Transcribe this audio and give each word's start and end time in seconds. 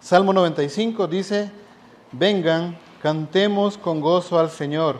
Salmo 0.00 0.32
95 0.32 1.06
dice, 1.08 1.50
vengan, 2.10 2.78
cantemos 3.02 3.76
con 3.76 4.00
gozo 4.00 4.38
al 4.38 4.48
Señor, 4.48 4.96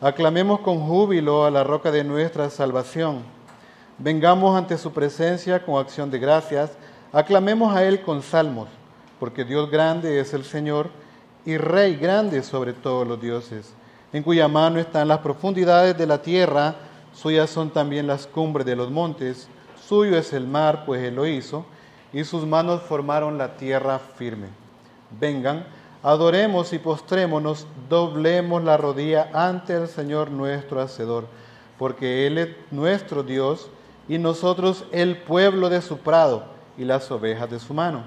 aclamemos 0.00 0.60
con 0.60 0.80
júbilo 0.80 1.44
a 1.44 1.50
la 1.50 1.62
roca 1.62 1.90
de 1.90 2.04
nuestra 2.04 2.48
salvación. 2.48 3.22
Vengamos 3.98 4.56
ante 4.56 4.78
su 4.78 4.92
presencia 4.92 5.62
con 5.62 5.78
acción 5.78 6.10
de 6.10 6.18
gracias, 6.18 6.70
aclamemos 7.12 7.76
a 7.76 7.84
Él 7.84 8.00
con 8.00 8.22
salmos, 8.22 8.68
porque 9.18 9.44
Dios 9.44 9.70
grande 9.70 10.18
es 10.18 10.32
el 10.32 10.44
Señor 10.44 10.88
y 11.44 11.58
Rey 11.58 11.96
grande 11.96 12.42
sobre 12.42 12.72
todos 12.72 13.06
los 13.06 13.20
dioses, 13.20 13.74
en 14.10 14.22
cuya 14.22 14.48
mano 14.48 14.80
están 14.80 15.08
las 15.08 15.18
profundidades 15.18 15.98
de 15.98 16.06
la 16.06 16.22
tierra, 16.22 16.76
suyas 17.12 17.50
son 17.50 17.68
también 17.68 18.06
las 18.06 18.26
cumbres 18.26 18.64
de 18.64 18.74
los 18.74 18.90
montes, 18.90 19.48
suyo 19.86 20.16
es 20.16 20.32
el 20.32 20.46
mar, 20.46 20.84
pues 20.86 21.02
Él 21.02 21.16
lo 21.16 21.26
hizo, 21.26 21.66
y 22.12 22.24
sus 22.24 22.46
manos 22.46 22.82
formaron 22.82 23.38
la 23.38 23.56
tierra 23.56 23.98
firme. 23.98 24.48
Vengan, 25.18 25.66
adoremos 26.02 26.72
y 26.72 26.78
postrémonos, 26.78 27.66
doblemos 27.88 28.62
la 28.64 28.76
rodilla 28.76 29.30
ante 29.32 29.74
el 29.74 29.88
Señor 29.88 30.30
nuestro 30.30 30.80
Hacedor, 30.80 31.26
porque 31.78 32.26
Él 32.26 32.38
es 32.38 32.48
nuestro 32.70 33.22
Dios 33.22 33.68
y 34.08 34.18
nosotros 34.18 34.84
el 34.92 35.18
pueblo 35.18 35.68
de 35.68 35.82
su 35.82 35.98
prado 35.98 36.44
y 36.76 36.84
las 36.84 37.10
ovejas 37.10 37.50
de 37.50 37.60
su 37.60 37.74
mano. 37.74 38.02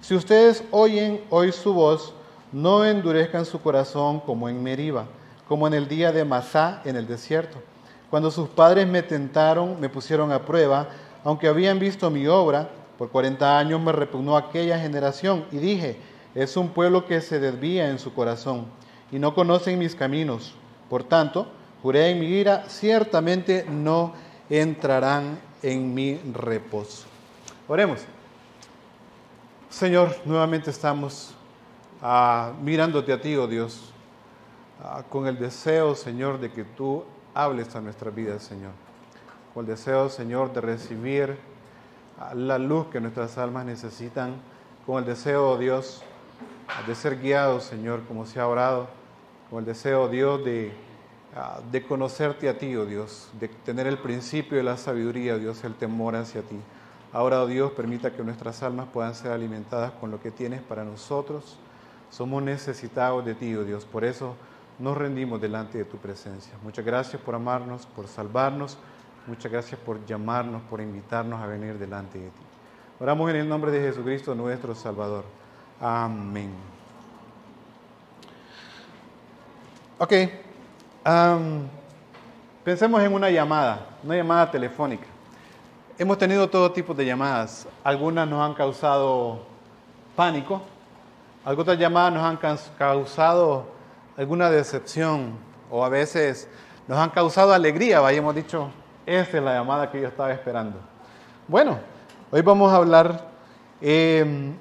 Si 0.00 0.14
ustedes 0.14 0.64
oyen 0.70 1.22
hoy 1.30 1.52
su 1.52 1.72
voz, 1.74 2.14
no 2.52 2.84
endurezcan 2.84 3.44
su 3.44 3.60
corazón 3.60 4.20
como 4.20 4.48
en 4.48 4.62
Meriba, 4.62 5.06
como 5.48 5.66
en 5.66 5.74
el 5.74 5.88
día 5.88 6.12
de 6.12 6.24
Masá 6.24 6.82
en 6.84 6.96
el 6.96 7.06
desierto, 7.06 7.58
cuando 8.10 8.30
sus 8.30 8.48
padres 8.48 8.86
me 8.86 9.02
tentaron, 9.02 9.80
me 9.80 9.88
pusieron 9.88 10.32
a 10.32 10.44
prueba, 10.44 10.88
aunque 11.24 11.48
habían 11.48 11.78
visto 11.78 12.10
mi 12.10 12.26
obra, 12.26 12.68
por 12.98 13.10
cuarenta 13.10 13.58
años 13.58 13.80
me 13.80 13.92
repugnó 13.92 14.36
aquella 14.36 14.78
generación 14.78 15.46
y 15.50 15.58
dije, 15.58 15.96
es 16.34 16.56
un 16.56 16.70
pueblo 16.70 17.06
que 17.06 17.20
se 17.20 17.40
desvía 17.40 17.88
en 17.88 17.98
su 17.98 18.14
corazón 18.14 18.66
y 19.10 19.18
no 19.18 19.34
conocen 19.34 19.78
mis 19.78 19.94
caminos. 19.94 20.54
Por 20.88 21.04
tanto, 21.04 21.46
juré 21.82 22.10
en 22.10 22.20
mi 22.20 22.26
ira, 22.26 22.64
ciertamente 22.68 23.66
no 23.68 24.14
entrarán 24.48 25.38
en 25.62 25.94
mi 25.94 26.18
reposo. 26.32 27.06
Oremos. 27.68 28.00
Señor, 29.70 30.14
nuevamente 30.24 30.70
estamos 30.70 31.34
ah, 32.02 32.52
mirándote 32.60 33.12
a 33.12 33.20
ti, 33.20 33.36
oh 33.36 33.46
Dios, 33.46 33.92
ah, 34.82 35.02
con 35.08 35.26
el 35.26 35.38
deseo, 35.38 35.94
Señor, 35.94 36.38
de 36.38 36.52
que 36.52 36.64
tú 36.64 37.04
hables 37.34 37.74
a 37.74 37.80
nuestra 37.80 38.10
vida, 38.10 38.38
Señor. 38.38 38.72
Con 39.54 39.64
el 39.64 39.70
deseo, 39.70 40.08
Señor, 40.08 40.52
de 40.52 40.60
recibir 40.60 41.38
la 42.34 42.58
luz 42.58 42.86
que 42.86 43.00
nuestras 43.00 43.38
almas 43.38 43.64
necesitan, 43.64 44.34
con 44.86 44.98
el 44.98 45.04
deseo, 45.04 45.50
oh 45.50 45.58
Dios, 45.58 46.02
de 46.86 46.94
ser 46.94 47.20
guiados, 47.20 47.64
Señor, 47.64 48.02
como 48.08 48.26
se 48.26 48.40
ha 48.40 48.48
orado, 48.48 48.88
con 49.50 49.60
el 49.60 49.64
deseo, 49.64 50.08
Dios, 50.08 50.44
de, 50.44 50.72
de 51.70 51.86
conocerte 51.86 52.48
a 52.48 52.58
ti, 52.58 52.74
oh 52.76 52.86
Dios, 52.86 53.30
de 53.38 53.48
tener 53.48 53.86
el 53.86 53.98
principio 53.98 54.56
de 54.56 54.62
la 54.62 54.76
sabiduría, 54.76 55.34
oh 55.34 55.38
Dios, 55.38 55.62
el 55.64 55.74
temor 55.74 56.16
hacia 56.16 56.42
ti. 56.42 56.58
Ahora, 57.12 57.42
oh 57.42 57.46
Dios, 57.46 57.72
permita 57.72 58.12
que 58.12 58.22
nuestras 58.22 58.62
almas 58.62 58.88
puedan 58.92 59.14
ser 59.14 59.32
alimentadas 59.32 59.92
con 59.92 60.10
lo 60.10 60.20
que 60.20 60.30
tienes 60.30 60.62
para 60.62 60.82
nosotros. 60.84 61.58
Somos 62.10 62.42
necesitados 62.42 63.24
de 63.24 63.34
ti, 63.34 63.54
oh 63.54 63.64
Dios. 63.64 63.84
Por 63.84 64.04
eso 64.04 64.34
nos 64.78 64.96
rendimos 64.96 65.40
delante 65.40 65.78
de 65.78 65.84
tu 65.84 65.98
presencia. 65.98 66.54
Muchas 66.62 66.84
gracias 66.84 67.20
por 67.20 67.34
amarnos, 67.34 67.86
por 67.86 68.08
salvarnos. 68.08 68.78
Muchas 69.26 69.52
gracias 69.52 69.78
por 69.78 70.04
llamarnos, 70.04 70.62
por 70.62 70.80
invitarnos 70.80 71.40
a 71.40 71.46
venir 71.46 71.78
delante 71.78 72.18
de 72.18 72.26
ti. 72.26 72.42
Oramos 72.98 73.30
en 73.30 73.36
el 73.36 73.48
nombre 73.48 73.70
de 73.70 73.80
Jesucristo, 73.80 74.34
nuestro 74.34 74.74
Salvador. 74.74 75.24
Amén. 75.80 76.52
Ok. 79.98 80.12
pensemos 82.64 83.00
en 83.02 83.14
una 83.14 83.30
llamada, 83.30 83.86
una 84.02 84.16
llamada 84.16 84.50
telefónica. 84.50 85.06
Hemos 85.96 86.18
tenido 86.18 86.50
todo 86.50 86.72
tipo 86.72 86.92
de 86.92 87.04
llamadas. 87.06 87.68
Algunas 87.84 88.26
nos 88.26 88.40
han 88.40 88.54
causado 88.54 89.42
pánico, 90.16 90.62
algunas 91.44 91.78
llamadas 91.78 92.12
nos 92.14 92.24
han 92.24 92.56
causado 92.76 93.66
alguna 94.16 94.50
decepción 94.50 95.38
o 95.70 95.84
a 95.84 95.88
veces 95.88 96.48
nos 96.88 96.98
han 96.98 97.10
causado 97.10 97.52
alegría, 97.52 98.04
hayamos 98.04 98.34
dicho, 98.34 98.70
esa 99.06 99.38
es 99.38 99.42
la 99.42 99.54
llamada 99.54 99.90
que 99.90 100.00
yo 100.00 100.08
estaba 100.08 100.32
esperando. 100.32 100.78
Bueno, 101.48 101.78
hoy 102.30 102.42
vamos 102.42 102.72
a 102.72 102.76
hablar 102.76 103.28
em, 103.80 104.54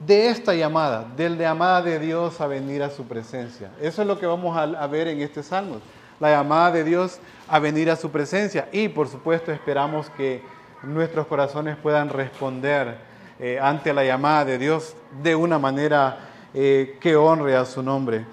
de 0.00 0.28
esta 0.28 0.54
llamada, 0.54 1.06
de 1.16 1.30
la 1.30 1.36
llamada 1.36 1.82
de 1.82 1.98
Dios 1.98 2.40
a 2.40 2.46
venir 2.46 2.82
a 2.82 2.90
su 2.90 3.04
presencia. 3.04 3.70
Eso 3.80 4.02
es 4.02 4.08
lo 4.08 4.18
que 4.18 4.26
vamos 4.26 4.56
a 4.56 4.86
ver 4.86 5.08
en 5.08 5.20
este 5.20 5.42
salmo, 5.42 5.80
la 6.18 6.30
llamada 6.30 6.72
de 6.72 6.84
Dios 6.84 7.18
a 7.48 7.58
venir 7.58 7.90
a 7.90 7.96
su 7.96 8.10
presencia. 8.10 8.68
Y 8.72 8.88
por 8.88 9.08
supuesto 9.08 9.52
esperamos 9.52 10.08
que 10.10 10.42
nuestros 10.82 11.26
corazones 11.26 11.76
puedan 11.76 12.08
responder 12.08 12.96
eh, 13.38 13.58
ante 13.60 13.92
la 13.92 14.04
llamada 14.04 14.44
de 14.44 14.58
Dios 14.58 14.94
de 15.22 15.34
una 15.34 15.58
manera 15.58 16.18
eh, 16.54 16.98
que 17.00 17.16
honre 17.16 17.56
a 17.56 17.64
su 17.64 17.82
nombre. 17.82 18.24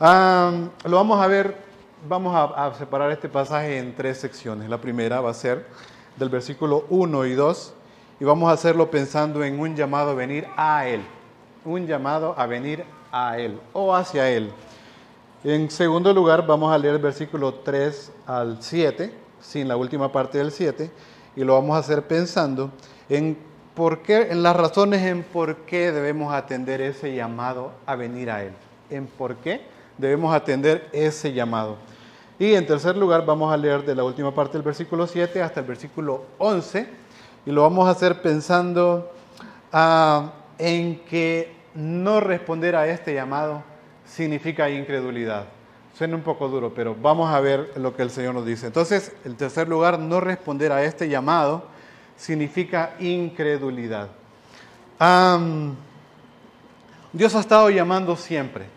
lo 0.00 0.96
vamos 0.96 1.22
a 1.22 1.26
ver, 1.26 1.65
vamos 2.08 2.34
a, 2.34 2.72
separar 2.74 3.10
este 3.10 3.28
pasaje 3.28 3.78
en 3.78 3.94
tres 3.94 4.18
secciones. 4.18 4.68
La 4.68 4.80
primera 4.80 5.20
va 5.20 5.30
a 5.30 5.34
ser 5.34 5.66
del 6.16 6.28
versículo 6.28 6.86
1 6.88 7.26
y 7.26 7.34
2 7.34 7.74
y 8.20 8.24
vamos 8.24 8.48
a 8.48 8.52
hacerlo 8.52 8.90
pensando 8.90 9.44
en 9.44 9.58
un 9.58 9.74
llamado 9.74 10.10
a 10.10 10.14
venir 10.14 10.46
a 10.56 10.86
Él, 10.86 11.02
un 11.64 11.86
llamado 11.86 12.34
a 12.38 12.46
venir 12.46 12.84
a 13.12 13.38
Él 13.38 13.60
o 13.72 13.94
hacia 13.94 14.30
Él. 14.30 14.50
En 15.44 15.70
segundo 15.70 16.12
lugar, 16.12 16.46
vamos 16.46 16.72
a 16.72 16.78
leer 16.78 16.94
el 16.94 17.02
versículo 17.02 17.54
3 17.54 18.12
al 18.26 18.62
7, 18.62 19.12
sin 19.40 19.68
la 19.68 19.76
última 19.76 20.10
parte 20.10 20.38
del 20.38 20.50
7, 20.50 20.90
y 21.36 21.44
lo 21.44 21.54
vamos 21.54 21.76
a 21.76 21.80
hacer 21.80 22.06
pensando 22.06 22.70
en 23.08 23.36
por 23.74 24.02
qué, 24.02 24.28
en 24.30 24.42
las 24.42 24.56
razones 24.56 25.02
en 25.02 25.22
por 25.22 25.56
qué 25.58 25.92
debemos 25.92 26.32
atender 26.32 26.80
ese 26.80 27.14
llamado 27.14 27.72
a 27.84 27.94
venir 27.94 28.30
a 28.30 28.42
Él, 28.42 28.52
en 28.90 29.06
por 29.06 29.36
qué 29.36 29.60
debemos 29.98 30.34
atender 30.34 30.88
ese 30.92 31.32
llamado. 31.32 31.76
Y 32.38 32.54
en 32.54 32.66
tercer 32.66 32.96
lugar 32.96 33.24
vamos 33.24 33.52
a 33.52 33.56
leer 33.56 33.84
de 33.84 33.94
la 33.94 34.04
última 34.04 34.34
parte 34.34 34.54
del 34.54 34.62
versículo 34.62 35.06
7 35.06 35.40
hasta 35.40 35.60
el 35.60 35.66
versículo 35.66 36.24
11 36.38 36.86
y 37.46 37.50
lo 37.50 37.62
vamos 37.62 37.88
a 37.88 37.92
hacer 37.92 38.20
pensando 38.20 39.10
ah, 39.72 40.32
en 40.58 41.00
que 41.04 41.54
no 41.74 42.20
responder 42.20 42.76
a 42.76 42.88
este 42.88 43.14
llamado 43.14 43.62
significa 44.04 44.68
incredulidad. 44.68 45.46
Suena 45.96 46.14
un 46.14 46.22
poco 46.22 46.48
duro, 46.48 46.74
pero 46.74 46.94
vamos 47.00 47.32
a 47.32 47.40
ver 47.40 47.72
lo 47.76 47.96
que 47.96 48.02
el 48.02 48.10
Señor 48.10 48.34
nos 48.34 48.44
dice. 48.44 48.66
Entonces, 48.66 49.14
el 49.24 49.34
tercer 49.36 49.66
lugar, 49.66 49.98
no 49.98 50.20
responder 50.20 50.72
a 50.72 50.84
este 50.84 51.08
llamado 51.08 51.64
significa 52.18 52.94
incredulidad. 52.98 54.08
Dios 57.12 57.34
ha 57.34 57.40
estado 57.40 57.70
llamando 57.70 58.14
siempre. 58.14 58.75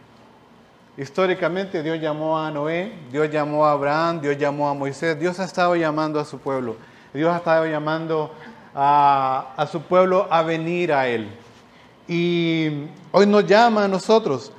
Históricamente 0.99 1.81
Dios 1.81 1.97
llamó 2.01 2.37
a 2.37 2.51
Noé, 2.51 2.91
Dios 3.09 3.31
llamó 3.31 3.65
a 3.65 3.71
Abraham, 3.71 4.19
Dios 4.19 4.37
llamó 4.37 4.67
a 4.67 4.73
Moisés, 4.73 5.17
Dios 5.17 5.39
ha 5.39 5.45
estado 5.45 5.73
llamando 5.77 6.19
a 6.19 6.25
su 6.25 6.39
pueblo. 6.39 6.75
Dios 7.13 7.33
ha 7.33 7.37
estado 7.37 7.65
llamando 7.67 8.33
a, 8.75 9.65
su 9.71 9.81
pueblo 9.83 10.27
a 10.29 10.41
venir 10.41 10.91
a 10.91 11.07
Él. 11.07 11.29
Y 12.05 12.87
hoy 13.13 13.25
nos 13.27 13.45
llama 13.45 13.85
a 13.85 13.87
nosotros 13.87 14.51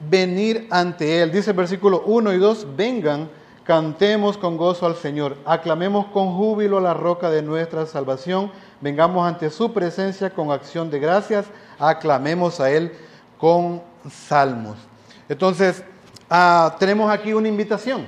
venir 0.00 0.66
ante 0.70 1.20
Él. 1.20 1.30
Dice 1.30 1.50
el 1.50 1.56
versículo 1.58 2.04
1 2.06 2.32
y 2.32 2.38
2, 2.38 2.68
vengan, 2.74 3.28
cantemos 3.62 4.38
con 4.38 4.56
gozo 4.56 4.86
al 4.86 4.96
Señor, 4.96 5.36
aclamemos 5.44 6.06
con 6.06 6.34
júbilo 6.34 6.80
la 6.80 6.94
roca 6.94 7.28
de 7.28 7.42
nuestra 7.42 7.84
salvación, 7.84 8.50
vengamos 8.80 9.28
ante 9.28 9.50
su 9.50 9.74
presencia 9.74 10.30
con 10.30 10.52
acción 10.52 10.90
de 10.90 11.00
gracias, 11.00 11.44
aclamemos 11.78 12.60
a 12.60 12.70
Él 12.70 12.92
con 13.36 13.82
salmos. 14.10 14.78
Entonces, 15.28 15.82
ah, 16.30 16.76
tenemos 16.78 17.10
aquí 17.10 17.32
una 17.32 17.48
invitación. 17.48 18.06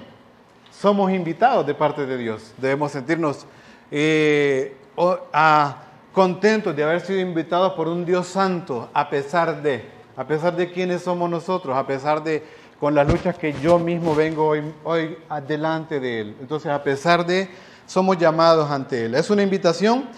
Somos 0.70 1.10
invitados 1.10 1.66
de 1.66 1.74
parte 1.74 2.06
de 2.06 2.16
Dios. 2.16 2.52
Debemos 2.58 2.92
sentirnos 2.92 3.46
eh, 3.90 4.76
ah, 5.32 5.76
contentos 6.12 6.74
de 6.74 6.84
haber 6.84 7.00
sido 7.00 7.20
invitados 7.20 7.72
por 7.74 7.88
un 7.88 8.04
Dios 8.04 8.26
santo, 8.26 8.88
a 8.92 9.08
pesar 9.08 9.62
de 9.62 9.98
a 10.18 10.26
pesar 10.26 10.56
de 10.56 10.68
quiénes 10.72 11.02
somos 11.02 11.30
nosotros, 11.30 11.76
a 11.76 11.86
pesar 11.86 12.24
de 12.24 12.42
con 12.80 12.92
las 12.92 13.06
luchas 13.06 13.38
que 13.38 13.52
yo 13.62 13.78
mismo 13.78 14.16
vengo 14.16 14.48
hoy, 14.48 14.74
hoy 14.82 15.16
delante 15.46 16.00
de 16.00 16.20
Él. 16.20 16.36
Entonces, 16.40 16.72
a 16.72 16.82
pesar 16.82 17.24
de, 17.24 17.48
somos 17.86 18.18
llamados 18.18 18.68
ante 18.68 19.04
Él. 19.04 19.14
Es 19.14 19.30
una 19.30 19.44
invitación, 19.44 20.08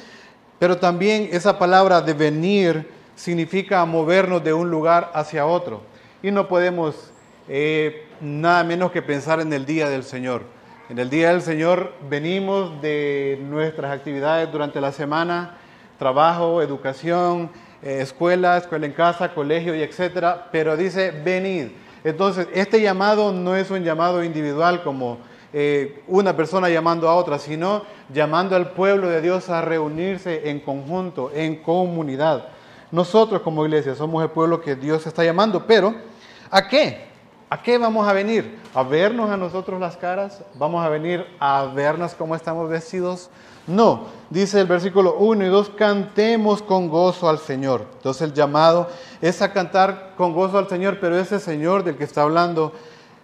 pero 0.59 0.79
también 0.79 1.29
esa 1.33 1.59
palabra 1.59 2.01
de 2.01 2.15
venir 2.15 2.91
significa 3.15 3.85
movernos 3.85 4.43
de 4.43 4.55
un 4.55 4.71
lugar 4.71 5.11
hacia 5.13 5.45
otro. 5.45 5.83
Y 6.23 6.31
no 6.31 6.49
podemos 6.49 7.13
eh, 7.49 8.07
nada 8.21 8.63
menos 8.63 8.93
que 8.93 9.01
pensar 9.01 9.41
en 9.41 9.53
el 9.55 9.65
día 9.65 9.89
del 9.89 10.05
Señor. 10.05 10.43
En 10.91 10.99
el 10.99 11.09
día 11.09 11.31
del 11.31 11.41
Señor 11.41 11.95
venimos 12.11 12.83
de 12.83 13.39
nuestras 13.49 13.91
actividades 13.91 14.53
durante 14.53 14.83
la 14.83 14.93
semana, 14.93 15.57
trabajo, 15.99 16.61
educación, 16.61 17.51
eh, 17.83 18.01
escuela, 18.03 18.59
escuela 18.59 18.85
en 18.85 18.93
casa, 18.93 19.33
colegio 19.33 19.75
y 19.75 19.81
etcétera, 19.81 20.49
pero 20.53 20.77
dice 20.77 21.11
venid. 21.11 21.69
Entonces, 22.05 22.49
este 22.53 22.83
llamado 22.83 23.33
no 23.33 23.57
es 23.57 23.71
un 23.71 23.83
llamado 23.83 24.23
individual 24.23 24.83
como 24.83 25.19
eh, 25.55 26.03
una 26.07 26.37
persona 26.37 26.69
llamando 26.69 27.09
a 27.09 27.15
otra, 27.15 27.39
sino 27.39 27.85
llamando 28.13 28.57
al 28.57 28.73
pueblo 28.73 29.09
de 29.09 29.23
Dios 29.23 29.49
a 29.49 29.63
reunirse 29.63 30.51
en 30.51 30.61
conjunto, 30.61 31.31
en 31.35 31.63
comunidad. 31.63 32.49
Nosotros 32.91 33.41
como 33.43 33.65
iglesia 33.65 33.95
somos 33.95 34.23
el 34.23 34.31
pueblo 34.31 34.61
que 34.61 34.77
Dios 34.77 35.07
está 35.07 35.25
llamando, 35.25 35.67
pero 35.67 36.10
¿a 36.51 36.69
qué? 36.69 37.11
¿A 37.49 37.63
qué 37.63 37.79
vamos 37.79 38.07
a 38.07 38.13
venir? 38.13 38.59
¿A 38.75 38.83
vernos 38.83 39.31
a 39.31 39.37
nosotros 39.37 39.81
las 39.81 39.97
caras? 39.97 40.43
¿Vamos 40.55 40.85
a 40.85 40.89
venir 40.89 41.27
a 41.41 41.65
vernos 41.75 42.15
cómo 42.15 42.37
estamos 42.37 42.71
vestidos? 42.71 43.29
No, 43.67 44.07
dice 44.31 44.61
el 44.61 44.67
versículo 44.67 45.17
1 45.17 45.47
y 45.47 45.49
2, 45.49 45.71
cantemos 45.71 46.63
con 46.63 46.89
gozo 46.89 47.29
al 47.29 47.39
Señor. 47.39 47.87
Entonces 47.95 48.23
el 48.23 48.35
llamado 48.35 48.89
es 49.21 49.43
a 49.43 49.53
cantar 49.53 50.15
con 50.17 50.33
gozo 50.33 50.59
al 50.59 50.69
Señor, 50.69 50.99
pero 51.01 51.19
ese 51.19 51.41
Señor 51.41 51.85
del 51.85 51.97
que 51.97 52.05
está 52.05 52.23
hablando 52.23 52.73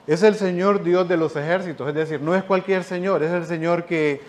es 0.07 0.23
el 0.23 0.35
Señor 0.37 0.83
Dios 0.83 1.09
de 1.09 1.17
los 1.17 1.35
ejércitos, 1.35 1.89
es 1.89 1.95
decir, 1.95 2.21
no 2.21 2.35
es 2.35 2.45
cualquier 2.45 2.85
Señor, 2.85 3.23
es 3.23 3.33
el 3.33 3.45
Señor 3.45 3.87
que 3.87 4.21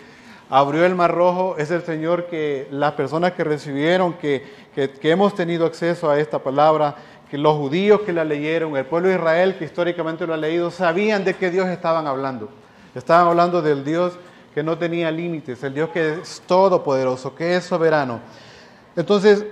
abrió 0.50 0.84
el 0.84 0.94
mar 0.94 1.14
rojo, 1.14 1.56
es 1.56 1.70
el 1.70 1.82
Señor 1.82 2.26
que 2.26 2.66
las 2.70 2.94
personas 2.94 3.32
que 3.32 3.44
recibieron, 3.44 4.14
que, 4.14 4.44
que, 4.74 4.90
que 4.90 5.10
hemos 5.10 5.34
tenido 5.34 5.66
acceso 5.66 6.10
a 6.10 6.18
esta 6.18 6.40
palabra, 6.40 6.96
que 7.30 7.38
los 7.38 7.56
judíos 7.56 8.00
que 8.02 8.12
la 8.12 8.24
leyeron, 8.24 8.76
el 8.76 8.86
pueblo 8.86 9.08
de 9.08 9.16
Israel 9.16 9.56
que 9.58 9.64
históricamente 9.64 10.26
lo 10.26 10.34
ha 10.34 10.36
leído, 10.36 10.70
sabían 10.70 11.24
de 11.24 11.34
qué 11.34 11.50
Dios 11.50 11.68
estaban 11.68 12.06
hablando. 12.06 12.48
Estaban 12.94 13.28
hablando 13.28 13.60
del 13.60 13.84
Dios 13.84 14.18
que 14.54 14.62
no 14.62 14.78
tenía 14.78 15.10
límites, 15.10 15.62
el 15.62 15.74
Dios 15.74 15.90
que 15.90 16.14
es 16.14 16.42
todopoderoso, 16.46 17.34
que 17.34 17.56
es 17.56 17.64
soberano. 17.64 18.20
Entonces, 18.96 19.44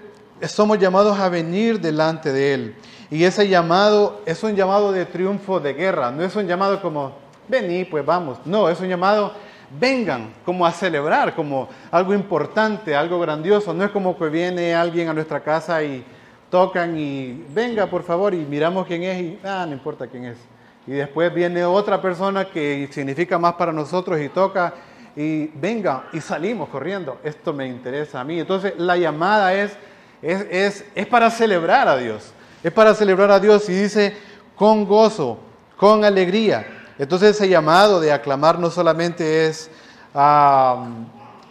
somos 0.48 0.78
llamados 0.78 1.18
a 1.18 1.28
venir 1.28 1.80
delante 1.80 2.32
de 2.32 2.54
Él. 2.54 2.74
Y 3.10 3.22
ese 3.24 3.48
llamado 3.48 4.22
es 4.26 4.42
un 4.42 4.56
llamado 4.56 4.90
de 4.90 5.06
triunfo 5.06 5.60
de 5.60 5.74
guerra, 5.74 6.10
no 6.10 6.24
es 6.24 6.34
un 6.34 6.46
llamado 6.46 6.80
como, 6.82 7.12
vení, 7.46 7.84
pues 7.84 8.04
vamos. 8.04 8.38
No, 8.44 8.68
es 8.68 8.80
un 8.80 8.88
llamado, 8.88 9.32
vengan, 9.78 10.34
como 10.44 10.66
a 10.66 10.72
celebrar, 10.72 11.34
como 11.34 11.68
algo 11.90 12.14
importante, 12.14 12.96
algo 12.96 13.20
grandioso. 13.20 13.72
No 13.72 13.84
es 13.84 13.90
como 13.90 14.18
que 14.18 14.28
viene 14.28 14.74
alguien 14.74 15.08
a 15.08 15.14
nuestra 15.14 15.40
casa 15.40 15.82
y 15.84 16.04
tocan 16.50 16.96
y 16.98 17.44
venga, 17.54 17.86
por 17.86 18.02
favor, 18.02 18.34
y 18.34 18.38
miramos 18.38 18.86
quién 18.86 19.02
es 19.02 19.20
y, 19.20 19.38
ah, 19.44 19.64
no 19.66 19.72
importa 19.72 20.06
quién 20.06 20.24
es. 20.26 20.38
Y 20.86 20.92
después 20.92 21.34
viene 21.34 21.64
otra 21.64 22.00
persona 22.00 22.44
que 22.44 22.88
significa 22.92 23.38
más 23.38 23.54
para 23.54 23.72
nosotros 23.72 24.20
y 24.20 24.28
toca 24.28 24.72
y 25.16 25.46
venga 25.48 26.04
y 26.12 26.20
salimos 26.20 26.68
corriendo. 26.68 27.18
Esto 27.24 27.52
me 27.52 27.66
interesa 27.66 28.20
a 28.20 28.24
mí. 28.24 28.38
Entonces 28.38 28.74
la 28.78 28.96
llamada 28.96 29.52
es, 29.54 29.76
es, 30.22 30.46
es, 30.50 30.84
es 30.94 31.06
para 31.06 31.30
celebrar 31.30 31.88
a 31.88 31.96
Dios. 31.96 32.32
Es 32.62 32.72
para 32.72 32.94
celebrar 32.94 33.30
a 33.30 33.40
Dios 33.40 33.68
y 33.68 33.72
dice 33.72 34.16
con 34.54 34.86
gozo, 34.86 35.38
con 35.76 36.04
alegría. 36.04 36.66
Entonces 36.98 37.36
ese 37.36 37.48
llamado 37.48 38.00
de 38.00 38.12
aclamar 38.12 38.58
no 38.58 38.70
solamente 38.70 39.46
es, 39.46 39.70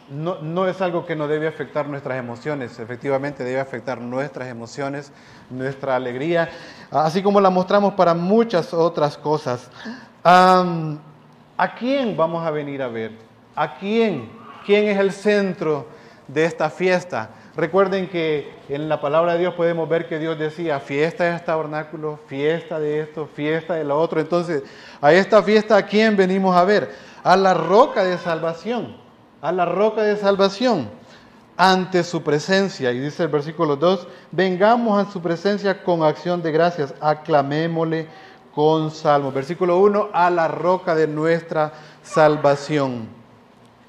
no, 0.10 0.68
es 0.68 0.82
algo 0.82 1.06
que 1.06 1.16
no 1.16 1.28
debe 1.28 1.48
afectar 1.48 1.88
nuestras 1.88 2.18
emociones, 2.18 2.80
efectivamente 2.80 3.44
debe 3.44 3.60
afectar 3.60 4.00
nuestras 4.00 4.48
emociones, 4.48 5.12
nuestra 5.50 5.96
alegría, 5.96 6.50
así 6.92 7.24
como 7.24 7.42
la 7.42 7.50
mostramos 7.50 7.94
para 7.94 8.14
muchas 8.14 8.74
otras 8.74 9.18
cosas. 9.18 9.70
¿A 10.24 11.76
quién 11.78 12.16
vamos 12.18 12.46
a 12.46 12.52
venir 12.52 12.82
a 12.82 12.88
ver? 12.88 13.12
¿A 13.56 13.78
quién? 13.78 14.30
¿Quién 14.66 14.88
es 14.88 14.98
el 14.98 15.12
centro 15.12 15.88
de 16.28 16.46
esta 16.46 16.70
fiesta? 16.70 17.30
Recuerden 17.56 18.10
que 18.10 18.54
en 18.68 18.90
la 18.90 19.00
palabra 19.00 19.34
de 19.34 19.40
Dios 19.40 19.54
podemos 19.54 19.88
ver 19.88 20.10
que 20.10 20.20
Dios 20.20 20.38
decía 20.38 20.82
fiesta 20.82 21.24
de 21.24 21.40
tabernáculo, 21.40 22.20
fiesta 22.28 22.80
de 22.80 23.00
esto, 23.00 23.30
fiesta 23.34 23.76
de 23.76 23.86
lo 23.86 23.98
otro. 23.98 24.20
Entonces, 24.20 24.64
a 25.00 25.14
esta 25.14 25.42
fiesta, 25.42 25.78
¿a 25.78 25.84
quién 25.84 26.18
venimos 26.18 26.54
a 26.56 26.66
ver? 26.66 26.94
A 27.24 27.38
la 27.38 27.54
roca 27.54 28.04
de 28.04 28.18
salvación, 28.18 28.98
a 29.42 29.52
la 29.52 29.66
roca 29.66 30.04
de 30.04 30.18
salvación, 30.18 30.90
ante 31.58 32.04
su 32.04 32.24
presencia. 32.24 32.92
Y 32.92 33.00
dice 33.00 33.24
el 33.24 33.30
versículo 33.30 33.76
2, 33.76 34.08
vengamos 34.32 35.06
a 35.06 35.12
su 35.12 35.22
presencia 35.22 35.84
con 35.84 36.04
acción 36.04 36.42
de 36.42 36.52
gracias, 36.52 36.94
aclamémosle 37.00 38.08
con 38.54 38.92
salmo. 38.92 39.32
Versículo 39.32 39.80
1, 39.80 40.10
a 40.14 40.30
la 40.30 40.48
roca 40.48 40.96
de 40.96 41.08
nuestra 41.08 41.74
salvación. 42.04 43.08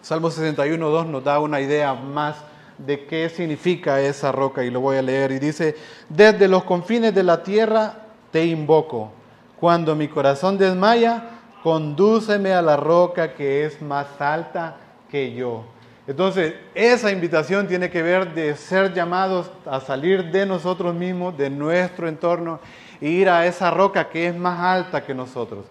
Salmo 0.03 0.31
61, 0.31 0.89
2 0.89 1.07
nos 1.07 1.25
da 1.25 1.41
una 1.41 1.61
idea 1.61 1.95
más 1.95 2.37
de 2.79 3.07
qué 3.07 3.29
significa 3.29 4.01
esa 4.01 4.31
roca 4.33 4.63
y 4.65 4.71
lo 4.71 4.81
voy 4.81 4.97
a 4.97 5.03
leer. 5.03 5.33
Y 5.33 5.39
dice, 5.39 5.77
desde 6.09 6.47
los 6.49 6.65
confines 6.65 7.15
de 7.15 7.23
la 7.23 7.43
tierra 7.43 8.07
te 8.31 8.45
invoco. 8.45 9.11
Cuando 9.59 9.97
mi 9.97 10.09
corazón 10.09 10.59
desmaya, 10.59 11.31
condúceme 11.63 12.53
a 12.53 12.63
la 12.63 12.77
roca 12.77 13.35
que 13.35 13.65
es 13.65 13.81
más 13.81 14.21
alta 14.21 14.77
que 15.11 15.35
yo. 15.35 15.65
Entonces, 16.07 16.55
esa 16.75 17.11
invitación 17.11 17.67
tiene 17.67 17.91
que 17.91 18.03
ver 18.03 18.33
de 18.33 18.55
ser 18.57 18.95
llamados 18.95 19.51
a 19.65 19.81
salir 19.81 20.31
de 20.31 20.47
nosotros 20.47 20.95
mismos, 20.95 21.37
de 21.37 21.51
nuestro 21.51 22.09
entorno, 22.09 22.61
e 23.01 23.09
ir 23.09 23.29
a 23.29 23.45
esa 23.45 23.71
roca 23.71 24.09
que 24.09 24.29
es 24.29 24.37
más 24.37 24.59
alta 24.61 25.05
que 25.05 25.15
nosotros. 25.15 25.67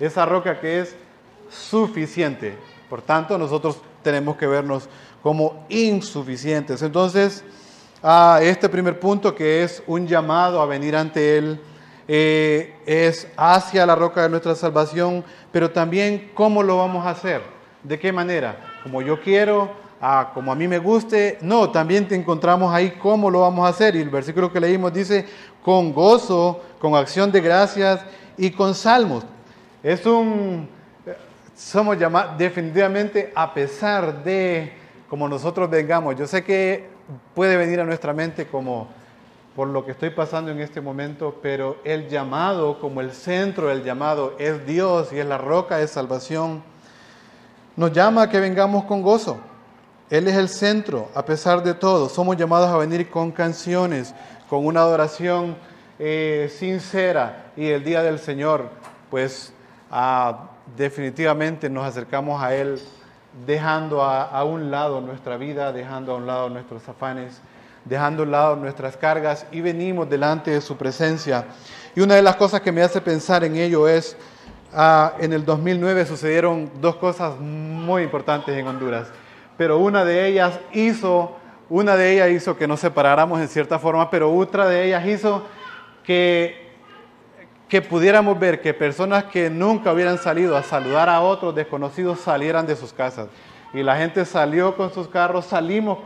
Esa 0.00 0.24
roca 0.24 0.58
que 0.58 0.80
es 0.80 0.96
suficiente. 1.50 2.56
Por 2.88 3.02
tanto, 3.02 3.36
nosotros 3.36 3.80
tenemos 4.02 4.36
que 4.36 4.46
vernos 4.46 4.88
como 5.22 5.66
insuficientes. 5.68 6.80
Entonces, 6.82 7.44
a 8.02 8.40
este 8.42 8.68
primer 8.68 8.98
punto, 8.98 9.34
que 9.34 9.62
es 9.62 9.82
un 9.86 10.06
llamado 10.06 10.60
a 10.60 10.66
venir 10.66 10.96
ante 10.96 11.38
Él, 11.38 11.60
eh, 12.08 12.74
es 12.86 13.28
hacia 13.36 13.86
la 13.86 13.94
roca 13.94 14.22
de 14.22 14.28
nuestra 14.28 14.54
salvación, 14.54 15.24
pero 15.52 15.70
también 15.70 16.30
cómo 16.34 16.62
lo 16.62 16.78
vamos 16.78 17.06
a 17.06 17.10
hacer, 17.10 17.40
de 17.82 17.98
qué 17.98 18.12
manera, 18.12 18.73
como 18.84 19.02
yo 19.02 19.20
quiero, 19.20 19.70
como 20.34 20.52
a 20.52 20.54
mí 20.54 20.68
me 20.68 20.78
guste, 20.78 21.38
no, 21.40 21.70
también 21.70 22.06
te 22.06 22.14
encontramos 22.14 22.72
ahí 22.72 22.90
cómo 22.92 23.30
lo 23.30 23.40
vamos 23.40 23.64
a 23.64 23.70
hacer. 23.70 23.96
Y 23.96 24.00
el 24.02 24.10
versículo 24.10 24.52
que 24.52 24.60
leímos 24.60 24.92
dice, 24.92 25.26
con 25.64 25.94
gozo, 25.94 26.60
con 26.78 26.94
acción 26.94 27.32
de 27.32 27.40
gracias 27.40 28.04
y 28.36 28.50
con 28.50 28.74
salmos. 28.74 29.24
Es 29.82 30.04
un, 30.04 30.68
somos 31.56 31.98
llamados 31.98 32.36
definitivamente 32.36 33.32
a 33.34 33.54
pesar 33.54 34.22
de 34.22 34.74
como 35.08 35.26
nosotros 35.28 35.70
vengamos. 35.70 36.16
Yo 36.16 36.26
sé 36.26 36.44
que 36.44 36.86
puede 37.34 37.56
venir 37.56 37.80
a 37.80 37.84
nuestra 37.84 38.12
mente 38.12 38.46
como 38.46 38.88
por 39.56 39.68
lo 39.68 39.86
que 39.86 39.92
estoy 39.92 40.10
pasando 40.10 40.50
en 40.50 40.60
este 40.60 40.82
momento, 40.82 41.38
pero 41.40 41.78
el 41.84 42.08
llamado, 42.08 42.78
como 42.80 43.00
el 43.00 43.12
centro 43.12 43.68
del 43.68 43.82
llamado, 43.82 44.34
es 44.38 44.66
Dios 44.66 45.12
y 45.12 45.18
es 45.20 45.26
la 45.26 45.38
roca 45.38 45.78
de 45.78 45.88
salvación. 45.88 46.73
Nos 47.76 47.92
llama 47.92 48.22
a 48.22 48.28
que 48.28 48.40
vengamos 48.40 48.84
con 48.84 49.02
gozo. 49.02 49.38
Él 50.10 50.28
es 50.28 50.36
el 50.36 50.48
centro, 50.48 51.08
a 51.14 51.24
pesar 51.24 51.62
de 51.62 51.74
todo. 51.74 52.08
Somos 52.08 52.36
llamados 52.36 52.68
a 52.70 52.76
venir 52.76 53.10
con 53.10 53.32
canciones, 53.32 54.14
con 54.48 54.64
una 54.64 54.80
adoración 54.80 55.56
eh, 55.98 56.52
sincera. 56.56 57.52
Y 57.56 57.66
el 57.66 57.82
día 57.82 58.02
del 58.02 58.18
Señor, 58.18 58.68
pues, 59.10 59.52
a 59.90 60.50
definitivamente 60.76 61.68
nos 61.68 61.84
acercamos 61.84 62.42
a 62.42 62.54
Él 62.54 62.80
dejando 63.46 64.02
a, 64.02 64.44
un 64.44 64.70
lado 64.70 65.00
nuestra 65.00 65.36
vida, 65.36 65.72
dejando 65.72 66.12
a 66.12 66.16
un 66.16 66.26
lado 66.26 66.48
nuestros 66.48 66.88
afanes, 66.88 67.40
dejando 67.84 68.22
a 68.22 68.26
un 68.26 68.30
lado 68.30 68.56
nuestras 68.56 68.96
cargas 68.96 69.46
y 69.50 69.60
venimos 69.60 70.08
delante 70.08 70.52
de 70.52 70.60
su 70.60 70.76
presencia. 70.76 71.46
Y 71.96 72.00
una 72.00 72.14
de 72.14 72.22
las 72.22 72.36
cosas 72.36 72.60
que 72.60 72.72
me 72.72 72.82
hace 72.82 73.00
pensar 73.00 73.44
en 73.44 73.56
ello 73.56 73.88
es, 73.88 74.16
uh, 74.74 75.22
en 75.22 75.32
el 75.32 75.44
2009 75.44 76.06
sucedieron 76.06 76.70
dos 76.80 76.96
cosas 76.96 77.38
muy 77.38 78.02
importantes 78.02 78.56
en 78.56 78.66
Honduras, 78.66 79.08
pero 79.56 79.78
una 79.78 80.04
de 80.04 80.26
ellas 80.26 80.58
hizo, 80.72 81.36
una 81.70 81.96
de 81.96 82.12
ellas 82.12 82.30
hizo 82.30 82.56
que 82.56 82.66
nos 82.66 82.80
separáramos 82.80 83.40
en 83.40 83.48
cierta 83.48 83.78
forma, 83.78 84.10
pero 84.10 84.34
otra 84.34 84.66
de 84.66 84.84
ellas 84.84 85.06
hizo 85.06 85.42
que 86.02 86.64
que 87.68 87.82
pudiéramos 87.82 88.38
ver 88.38 88.60
que 88.60 88.74
personas 88.74 89.24
que 89.24 89.50
nunca 89.50 89.92
hubieran 89.92 90.18
salido 90.18 90.56
a 90.56 90.62
saludar 90.62 91.08
a 91.08 91.20
otros 91.20 91.54
desconocidos 91.54 92.20
salieran 92.20 92.66
de 92.66 92.76
sus 92.76 92.92
casas. 92.92 93.28
Y 93.72 93.82
la 93.82 93.96
gente 93.96 94.24
salió 94.24 94.76
con 94.76 94.92
sus 94.92 95.08
carros, 95.08 95.46
salimos 95.46 95.98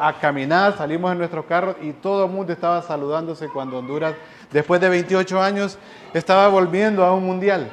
a 0.00 0.14
caminar, 0.18 0.74
salimos 0.78 1.12
en 1.12 1.18
nuestros 1.18 1.44
carros 1.44 1.76
y 1.82 1.92
todo 1.92 2.24
el 2.24 2.30
mundo 2.30 2.52
estaba 2.52 2.80
saludándose 2.80 3.48
cuando 3.48 3.76
Honduras, 3.76 4.14
después 4.50 4.80
de 4.80 4.88
28 4.88 5.42
años, 5.42 5.78
estaba 6.14 6.48
volviendo 6.48 7.04
a 7.04 7.12
un 7.12 7.26
mundial. 7.26 7.70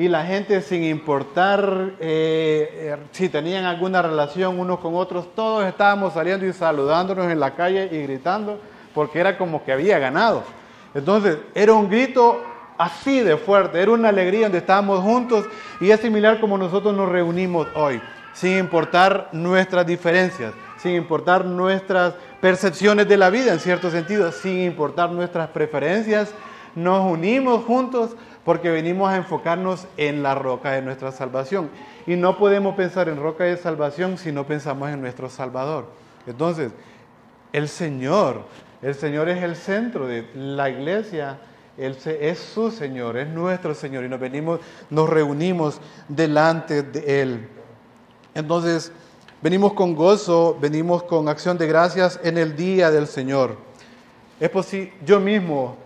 Y 0.00 0.08
la 0.08 0.24
gente, 0.24 0.62
sin 0.62 0.82
importar 0.82 1.92
eh, 2.00 2.70
eh, 2.72 2.96
si 3.10 3.28
tenían 3.28 3.66
alguna 3.66 4.00
relación 4.00 4.58
unos 4.58 4.78
con 4.78 4.94
otros, 4.94 5.34
todos 5.34 5.66
estábamos 5.66 6.14
saliendo 6.14 6.46
y 6.46 6.54
saludándonos 6.54 7.30
en 7.30 7.38
la 7.38 7.54
calle 7.54 7.86
y 7.92 8.04
gritando, 8.04 8.58
porque 8.94 9.20
era 9.20 9.36
como 9.36 9.62
que 9.62 9.72
había 9.72 9.98
ganado. 9.98 10.42
Entonces, 10.94 11.36
era 11.54 11.74
un 11.74 11.90
grito 11.90 12.40
así 12.78 13.20
de 13.20 13.36
fuerte. 13.36 13.78
Era 13.78 13.90
una 13.90 14.08
alegría 14.08 14.44
donde 14.44 14.56
estábamos 14.56 15.00
juntos 15.00 15.44
y 15.82 15.90
es 15.90 16.00
similar 16.00 16.40
como 16.40 16.56
nosotros 16.56 16.94
nos 16.94 17.10
reunimos 17.10 17.68
hoy, 17.74 18.00
sin 18.32 18.56
importar 18.56 19.28
nuestras 19.32 19.86
diferencias, 19.86 20.54
sin 20.78 20.92
importar 20.92 21.44
nuestras 21.44 22.14
percepciones 22.40 23.06
de 23.06 23.18
la 23.18 23.28
vida 23.28 23.52
en 23.52 23.60
cierto 23.60 23.90
sentido, 23.90 24.32
sin 24.32 24.62
importar 24.62 25.10
nuestras 25.10 25.50
preferencias, 25.50 26.32
nos 26.74 27.04
unimos 27.04 27.64
juntos 27.64 28.16
porque 28.44 28.70
venimos 28.70 29.10
a 29.10 29.16
enfocarnos 29.16 29.86
en 29.96 30.22
la 30.22 30.34
roca 30.34 30.72
de 30.72 30.82
nuestra 30.82 31.12
salvación. 31.12 31.70
Y 32.06 32.16
no 32.16 32.38
podemos 32.38 32.74
pensar 32.74 33.08
en 33.08 33.20
roca 33.20 33.44
de 33.44 33.56
salvación 33.56 34.18
si 34.18 34.32
no 34.32 34.46
pensamos 34.46 34.90
en 34.90 35.00
nuestro 35.00 35.28
Salvador. 35.28 35.86
Entonces, 36.26 36.72
el 37.52 37.68
Señor, 37.68 38.44
el 38.82 38.94
Señor 38.94 39.28
es 39.28 39.42
el 39.42 39.56
centro 39.56 40.06
de 40.06 40.26
la 40.34 40.70
iglesia, 40.70 41.38
él 41.76 41.96
es 42.20 42.38
su 42.38 42.70
Señor, 42.70 43.16
es 43.16 43.28
nuestro 43.28 43.74
Señor 43.74 44.04
y 44.04 44.08
nos 44.08 44.20
venimos, 44.20 44.60
nos 44.90 45.08
reunimos 45.08 45.80
delante 46.08 46.82
de 46.82 47.22
Él. 47.22 47.48
Entonces, 48.34 48.92
venimos 49.42 49.72
con 49.72 49.94
gozo, 49.94 50.58
venimos 50.60 51.02
con 51.04 51.28
acción 51.28 51.56
de 51.56 51.66
gracias 51.66 52.20
en 52.22 52.38
el 52.38 52.54
día 52.54 52.90
del 52.90 53.06
Señor. 53.06 53.56
Es 54.38 54.50
posible, 54.50 54.92
yo 55.04 55.20
mismo 55.20 55.76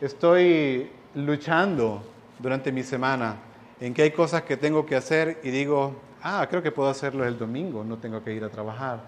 estoy 0.00 0.90
luchando 1.14 2.02
durante 2.38 2.72
mi 2.72 2.82
semana 2.82 3.36
en 3.80 3.92
que 3.94 4.02
hay 4.02 4.10
cosas 4.10 4.42
que 4.42 4.56
tengo 4.56 4.86
que 4.86 4.96
hacer 4.96 5.40
y 5.42 5.50
digo, 5.50 5.94
ah, 6.22 6.46
creo 6.48 6.62
que 6.62 6.70
puedo 6.70 6.88
hacerlo 6.88 7.24
el 7.24 7.38
domingo, 7.38 7.84
no 7.84 7.98
tengo 7.98 8.22
que 8.22 8.32
ir 8.32 8.44
a 8.44 8.48
trabajar. 8.48 9.00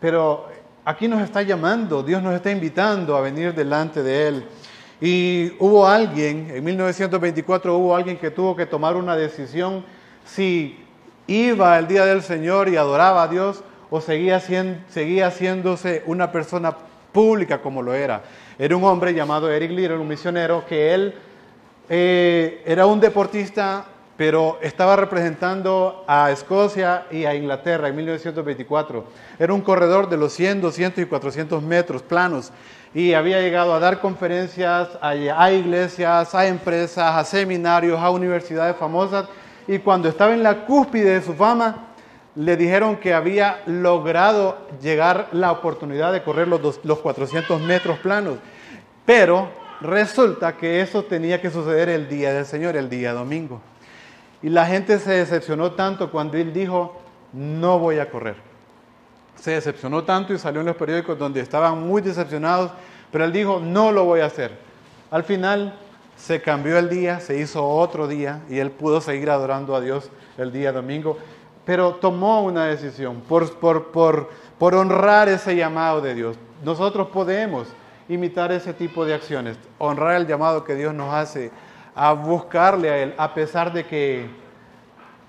Pero 0.00 0.46
aquí 0.84 1.08
nos 1.08 1.22
está 1.22 1.42
llamando, 1.42 2.02
Dios 2.02 2.22
nos 2.22 2.34
está 2.34 2.50
invitando 2.50 3.16
a 3.16 3.20
venir 3.20 3.54
delante 3.54 4.02
de 4.02 4.28
Él. 4.28 4.46
Y 5.00 5.52
hubo 5.58 5.86
alguien, 5.86 6.50
en 6.50 6.64
1924 6.64 7.76
hubo 7.76 7.94
alguien 7.94 8.18
que 8.18 8.30
tuvo 8.30 8.56
que 8.56 8.66
tomar 8.66 8.96
una 8.96 9.14
decisión 9.16 9.84
si 10.24 10.78
iba 11.26 11.78
el 11.78 11.86
día 11.86 12.04
del 12.06 12.22
Señor 12.22 12.68
y 12.68 12.76
adoraba 12.76 13.22
a 13.22 13.28
Dios 13.28 13.62
o 13.90 14.00
seguía, 14.00 14.40
seguía 14.40 15.28
haciéndose 15.28 16.02
una 16.06 16.32
persona 16.32 16.76
pública 17.16 17.62
como 17.62 17.80
lo 17.80 17.94
era. 17.94 18.22
Era 18.58 18.76
un 18.76 18.84
hombre 18.84 19.14
llamado 19.14 19.50
Eric 19.50 19.70
era 19.78 19.98
un 19.98 20.06
misionero 20.06 20.66
que 20.68 20.92
él 20.92 21.14
eh, 21.88 22.62
era 22.66 22.84
un 22.84 23.00
deportista, 23.00 23.86
pero 24.18 24.58
estaba 24.60 24.96
representando 24.96 26.04
a 26.06 26.30
Escocia 26.30 27.06
y 27.10 27.24
a 27.24 27.34
Inglaterra 27.34 27.88
en 27.88 27.96
1924. 27.96 29.04
Era 29.38 29.54
un 29.54 29.62
corredor 29.62 30.10
de 30.10 30.18
los 30.18 30.34
100, 30.34 30.60
200 30.60 31.04
y 31.04 31.06
400 31.06 31.62
metros 31.62 32.02
planos 32.02 32.52
y 32.92 33.14
había 33.14 33.40
llegado 33.40 33.72
a 33.72 33.78
dar 33.78 33.98
conferencias 34.00 34.90
a, 35.00 35.50
iglesias, 35.52 36.34
a 36.34 36.46
empresas, 36.46 37.16
a 37.16 37.24
seminarios, 37.24 37.98
a 37.98 38.10
universidades 38.10 38.76
famosas. 38.76 39.24
Y 39.66 39.78
cuando 39.78 40.10
estaba 40.10 40.34
en 40.34 40.42
la 40.42 40.66
cúspide 40.66 41.14
de 41.14 41.22
su 41.22 41.32
fama, 41.32 41.95
le 42.36 42.56
dijeron 42.56 42.96
que 42.96 43.14
había 43.14 43.62
logrado 43.66 44.58
llegar 44.80 45.28
la 45.32 45.50
oportunidad 45.50 46.12
de 46.12 46.22
correr 46.22 46.48
los, 46.48 46.80
los 46.84 46.98
400 46.98 47.60
metros 47.60 47.98
planos. 47.98 48.38
Pero 49.04 49.48
resulta 49.80 50.56
que 50.56 50.80
eso 50.80 51.02
tenía 51.02 51.40
que 51.40 51.50
suceder 51.50 51.88
el 51.88 52.08
día 52.08 52.32
del 52.32 52.46
Señor, 52.46 52.76
el 52.76 52.88
día 52.88 53.12
domingo. 53.12 53.60
Y 54.42 54.50
la 54.50 54.66
gente 54.66 54.98
se 54.98 55.12
decepcionó 55.12 55.72
tanto 55.72 56.10
cuando 56.10 56.36
él 56.36 56.52
dijo, 56.52 57.00
no 57.32 57.78
voy 57.78 57.98
a 57.98 58.10
correr 58.10 58.46
se 59.40 59.52
decepcionó 59.52 60.04
tanto 60.04 60.32
y 60.32 60.38
salió 60.38 60.60
en 60.60 60.66
los 60.66 60.76
periódicos 60.76 61.18
donde 61.18 61.40
estaban 61.40 61.86
muy 61.86 62.02
decepcionados, 62.02 62.70
pero 63.12 63.24
él 63.24 63.32
dijo, 63.32 63.60
no 63.60 63.92
lo 63.92 64.04
voy 64.04 64.20
a 64.20 64.26
hacer. 64.26 64.58
Al 65.10 65.24
final 65.24 65.78
se 66.16 66.40
cambió 66.40 66.78
el 66.78 66.88
día, 66.88 67.20
se 67.20 67.38
hizo 67.38 67.66
otro 67.66 68.08
día 68.08 68.42
y 68.48 68.58
él 68.58 68.70
pudo 68.70 69.00
seguir 69.00 69.30
adorando 69.30 69.76
a 69.76 69.80
Dios 69.80 70.10
el 70.38 70.52
día 70.52 70.72
domingo, 70.72 71.18
pero 71.66 71.96
tomó 71.96 72.42
una 72.42 72.66
decisión 72.66 73.20
por, 73.28 73.52
por, 73.58 73.88
por, 73.88 74.30
por 74.58 74.74
honrar 74.74 75.28
ese 75.28 75.54
llamado 75.56 76.00
de 76.00 76.14
Dios. 76.14 76.38
Nosotros 76.64 77.08
podemos 77.08 77.66
imitar 78.08 78.52
ese 78.52 78.72
tipo 78.72 79.04
de 79.04 79.14
acciones, 79.14 79.58
honrar 79.78 80.14
el 80.14 80.26
llamado 80.26 80.64
que 80.64 80.76
Dios 80.76 80.94
nos 80.94 81.12
hace 81.12 81.50
a 81.94 82.12
buscarle 82.12 82.88
a 82.88 82.98
Él, 82.98 83.14
a 83.18 83.34
pesar 83.34 83.72
de 83.72 83.84
que 83.84 84.26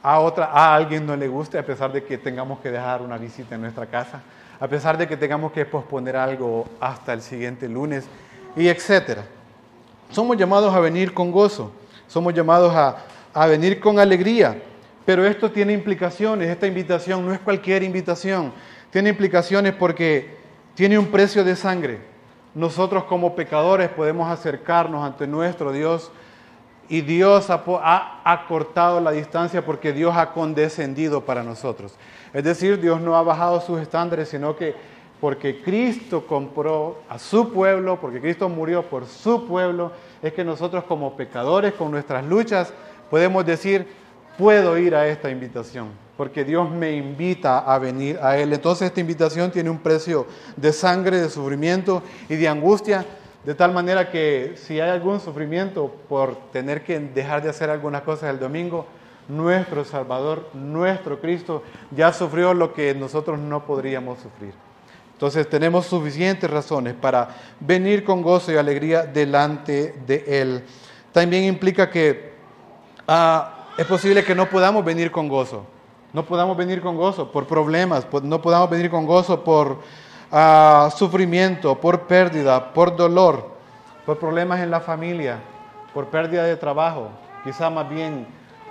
a, 0.04 0.20
otra, 0.20 0.46
a 0.46 0.76
alguien 0.76 1.06
no 1.06 1.16
le 1.16 1.28
guste, 1.28 1.58
a 1.58 1.66
pesar 1.66 1.92
de 1.92 2.04
que 2.04 2.20
tengamos 2.20 2.60
que 2.60 2.70
dejar 2.70 3.02
una 3.02 3.18
visita 3.18 3.56
en 3.56 3.62
nuestra 3.62 3.88
casa, 3.88 4.22
a 4.60 4.68
pesar 4.68 4.96
de 4.96 5.08
que 5.08 5.18
tengamos 5.18 5.52
que 5.52 5.66
posponer 5.66 6.16
algo 6.16 6.68
hasta 6.80 7.14
el 7.14 7.22
siguiente 7.22 7.68
lunes, 7.68 8.08
y 8.56 8.68
etcétera. 8.68 9.24
Somos 10.12 10.38
llamados 10.38 10.74
a 10.74 10.80
venir 10.80 11.14
con 11.14 11.32
gozo, 11.32 11.72
somos 12.08 12.34
llamados 12.34 12.74
a, 12.76 12.98
a 13.34 13.48
venir 13.48 13.80
con 13.80 14.00
alegría, 14.00 14.62
pero 15.08 15.26
esto 15.26 15.50
tiene 15.50 15.72
implicaciones, 15.72 16.50
esta 16.50 16.68
invitación 16.68 17.26
no 17.26 17.32
es 17.32 17.40
cualquier 17.40 17.82
invitación, 17.82 18.52
tiene 18.92 19.08
implicaciones 19.08 19.74
porque 19.74 20.36
tiene 20.76 21.00
un 21.00 21.08
precio 21.08 21.46
de 21.46 21.56
sangre. 21.56 22.00
Nosotros 22.54 23.06
como 23.06 23.34
pecadores 23.34 23.88
podemos 23.88 24.30
acercarnos 24.30 25.06
ante 25.06 25.26
nuestro 25.26 25.72
Dios 25.72 26.12
y 26.90 27.00
Dios 27.00 27.50
ha 27.50 28.22
acortado 28.26 29.00
la 29.00 29.12
distancia 29.12 29.66
porque 29.66 29.94
Dios 29.94 30.14
ha 30.18 30.34
condescendido 30.34 31.24
para 31.24 31.42
nosotros. 31.42 31.96
Es 32.34 32.44
decir, 32.44 32.82
Dios 32.82 33.00
no 33.00 33.16
ha 33.16 33.24
bajado 33.24 33.62
sus 33.62 33.80
estándares, 33.80 34.28
sino 34.28 34.58
que 34.58 34.76
porque 35.22 35.62
Cristo 35.62 36.28
compró 36.28 37.00
a 37.08 37.18
su 37.18 37.54
pueblo, 37.54 37.98
porque 38.02 38.20
Cristo 38.20 38.50
murió 38.50 38.84
por 38.84 39.06
su 39.06 39.48
pueblo, 39.48 39.94
es 40.22 40.34
que 40.34 40.44
nosotros 40.44 40.84
como 40.84 41.16
pecadores, 41.16 41.76
con 41.76 41.92
nuestras 41.92 42.26
luchas, 42.26 42.74
podemos 43.10 43.46
decir, 43.46 43.88
puedo 44.38 44.78
ir 44.78 44.96
a 44.96 45.08
esta 45.08 45.30
invitación, 45.30 45.90
porque 46.16 46.44
Dios 46.44 46.70
me 46.70 46.94
invita 46.94 47.60
a 47.60 47.80
venir 47.80 48.20
a 48.22 48.38
Él. 48.38 48.54
Entonces 48.54 48.88
esta 48.88 49.00
invitación 49.00 49.52
tiene 49.52 49.70
un 49.70 49.80
precio 49.80 50.28
de 50.56 50.72
sangre, 50.72 51.20
de 51.20 51.30
sufrimiento 51.30 52.04
y 52.30 52.36
de 52.36 52.48
angustia, 52.48 53.06
de 53.44 53.56
tal 53.56 53.74
manera 53.74 54.12
que 54.12 54.54
si 54.56 54.80
hay 54.80 54.90
algún 54.90 55.20
sufrimiento 55.20 55.94
por 56.08 56.52
tener 56.52 56.84
que 56.84 57.00
dejar 57.00 57.42
de 57.42 57.50
hacer 57.50 57.70
algunas 57.70 58.02
cosas 58.02 58.30
el 58.30 58.40
domingo, 58.40 58.86
nuestro 59.28 59.84
Salvador, 59.84 60.50
nuestro 60.54 61.20
Cristo, 61.20 61.64
ya 61.92 62.14
sufrió 62.14 62.54
lo 62.54 62.74
que 62.74 62.94
nosotros 62.94 63.40
no 63.40 63.66
podríamos 63.66 64.20
sufrir. 64.20 64.54
Entonces 65.14 65.50
tenemos 65.50 65.88
suficientes 65.88 66.50
razones 66.50 66.94
para 66.94 67.30
venir 67.60 68.04
con 68.04 68.22
gozo 68.22 68.52
y 68.52 68.56
alegría 68.56 69.04
delante 69.04 69.96
de 70.06 70.24
Él. 70.28 70.64
También 71.12 71.46
implica 71.46 71.90
que 71.90 72.34
ah, 73.08 73.57
es 73.78 73.86
posible 73.86 74.24
que 74.24 74.34
no 74.34 74.50
podamos 74.50 74.84
venir 74.84 75.12
con 75.12 75.28
gozo. 75.28 75.66
No 76.14 76.26
podamos 76.26 76.58
venir 76.58 76.82
con 76.82 76.96
gozo 76.96 77.32
por 77.32 77.46
problemas, 77.46 78.08
no 78.24 78.42
podamos 78.42 78.70
venir 78.70 78.90
con 78.90 79.06
gozo 79.06 79.44
por 79.44 79.80
sufrimiento, 80.96 81.80
por 81.80 82.08
pérdida, 82.08 82.74
por 82.74 82.96
dolor, 82.96 83.52
por 84.06 84.18
problemas 84.18 84.62
en 84.62 84.72
la 84.72 84.80
familia, 84.80 85.40
por 85.94 86.08
pérdida 86.08 86.44
de 86.44 86.56
trabajo. 86.56 87.10
Quizá 87.44 87.70
más 87.70 87.88
bien 87.90 88.26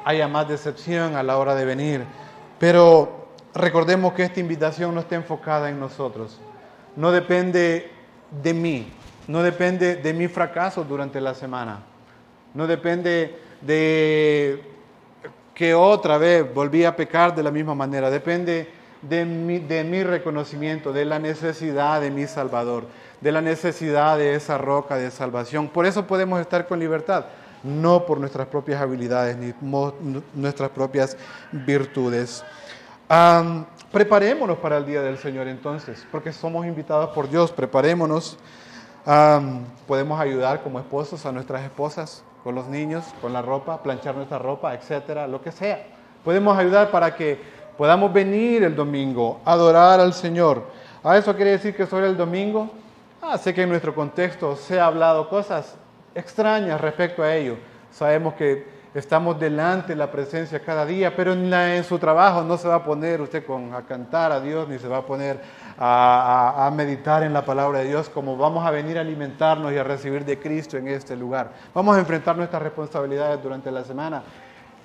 haya 0.05 0.27
más 0.29 0.49
decepción 0.49 1.15
a 1.15 1.23
la 1.23 1.39
hora 1.39 1.55
de 1.55 1.65
venir. 1.65 2.05
Pero 2.59 3.29
recordemos 3.55 4.13
que 4.15 4.25
esta 4.25 4.41
invitación 4.41 4.95
no 4.95 5.01
está 5.01 5.15
enfocada 5.15 5.69
en 5.69 5.79
nosotros. 5.79 6.41
No 6.97 7.13
depende 7.13 7.93
de 8.43 8.55
mí, 8.55 8.93
no 9.29 9.43
depende 9.43 9.97
de 9.97 10.13
mi 10.15 10.27
fracaso 10.27 10.85
durante 10.85 11.21
la 11.21 11.35
semana. 11.35 11.81
No 12.55 12.67
depende 12.67 13.39
de 13.61 14.76
que 15.57 15.75
otra 15.75 16.19
vez 16.19 16.53
volví 16.53 16.85
a 16.85 16.95
pecar 16.95 17.35
de 17.35 17.43
la 17.43 17.51
misma 17.51 17.75
manera. 17.75 18.11
Depende 18.11 18.71
de 19.01 19.25
mi, 19.25 20.03
reconocimiento, 20.05 20.93
de 20.93 21.07
la 21.07 21.19
necesidad 21.19 22.03
de 22.03 22.11
mi 22.11 22.27
Salvador, 22.27 22.85
de 23.23 23.33
la 23.33 23.41
necesidad 23.41 24.19
de 24.19 24.35
esa 24.35 24.59
roca 24.59 24.97
de 24.97 25.11
salvación. 25.11 25.69
Por 25.69 25.87
eso 25.87 26.07
podemos 26.07 26.43
estar 26.43 26.69
con 26.69 26.79
libertad, 26.79 27.25
no 27.63 28.05
por 28.05 28.21
nuestras 28.21 28.47
propias 28.49 28.83
habilidades 28.83 29.39
ni 29.39 29.55
nuestras 30.35 30.69
propias 30.69 31.17
virtudes. 31.51 32.45
preparémonos 33.91 34.59
para 34.59 34.77
el 34.77 34.85
día 34.85 35.01
del 35.01 35.17
Señor 35.17 35.49
entonces, 35.49 36.07
porque 36.13 36.35
somos 36.35 36.67
invitados 36.67 37.15
por 37.15 37.31
Dios, 37.31 37.51
preparémonos. 37.51 38.37
podemos 39.87 40.21
ayudar 40.21 40.63
como 40.63 40.79
esposos 40.79 41.25
a 41.25 41.33
nuestras 41.33 41.63
esposas, 41.63 42.23
con 42.47 42.55
los 42.55 42.69
niños, 42.69 43.05
con 43.21 43.33
la 43.33 43.43
ropa, 43.43 43.83
planchar 43.83 44.15
nuestra 44.15 44.39
ropa, 44.39 44.73
etcétera, 44.73 45.27
lo 45.27 45.43
que 45.43 45.51
sea. 45.51 45.85
Podemos 46.25 46.57
ayudar 46.57 46.93
para 46.93 47.13
que 47.13 47.41
podamos 47.77 48.13
venir 48.13 48.63
el 48.63 48.77
domingo, 48.77 49.41
adorar 49.45 49.99
al 49.99 50.15
Señor. 50.15 50.63
¿A 51.03 51.19
eso 51.19 51.35
quiere 51.35 51.51
decir 51.51 51.75
que 51.75 51.87
sobre 51.87 52.07
el 52.07 52.17
domingo? 52.17 52.71
Ah, 53.21 53.37
sé 53.37 53.53
que 53.53 53.63
en 53.63 53.69
nuestro 53.69 53.93
contexto 53.93 54.55
se 54.55 54.79
ha 54.79 54.87
hablado 54.87 55.29
cosas 55.29 55.75
extrañas 56.15 56.81
respecto 56.81 57.21
a 57.21 57.35
ello. 57.35 57.57
Sabemos 57.91 58.35
que 58.35 58.65
estamos 58.99 59.39
delante 59.39 59.89
de 59.89 59.97
la 59.97 60.11
presencia 60.11 60.61
cada 60.61 60.87
día, 60.87 61.15
pero 61.15 61.35
en, 61.35 61.85
su 61.85 61.99
trabajo 61.99 62.43
no 62.43 62.57
se 62.57 62.67
va 62.67 62.77
a 62.77 62.85
poner 62.85 63.21
usted 63.21 63.45
con, 63.45 63.75
a 63.75 63.83
cantar 63.83 64.33
a 64.33 64.41
Dios, 64.41 64.67
ni 64.69 64.79
se 64.79 64.89
va 64.89 64.99
a 64.99 65.07
poner 65.07 65.39
a, 65.79 66.73
meditar 66.75 67.23
en 67.23 67.35
la 67.35 67.45
palabra 67.45 67.81
de 67.81 67.89
Dios, 67.89 68.09
como 68.09 68.39
vamos 68.39 68.67
a 68.67 68.71
venir 68.71 68.97
a 68.97 69.03
alimentarnos 69.03 69.71
y 69.73 69.77
a 69.77 69.85
recibir 69.85 70.25
de 70.25 70.39
Cristo 70.39 70.79
en 70.79 70.89
este 70.89 71.15
lugar. 71.15 71.53
Vamos 71.75 71.95
a 71.95 72.01
enfrentar 72.01 72.39
nuestras 72.39 72.63
responsabilidades 72.63 73.43
durante 73.43 73.71
la 73.71 73.85
semana 73.85 74.23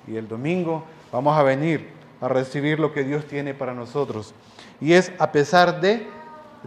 y 0.06 0.16
el 0.16 0.28
domingo 0.28 0.84
vamos 1.10 1.38
a 1.38 1.42
venir 1.42 1.88
a 2.20 2.28
recibir 2.28 2.78
lo 2.78 2.92
que 2.92 3.04
Dios 3.04 3.24
tiene 3.24 3.54
para 3.54 3.72
nosotros. 3.72 4.34
Y 4.78 4.92
es 4.92 5.10
a 5.18 5.32
pesar 5.32 5.80
de, 5.80 6.06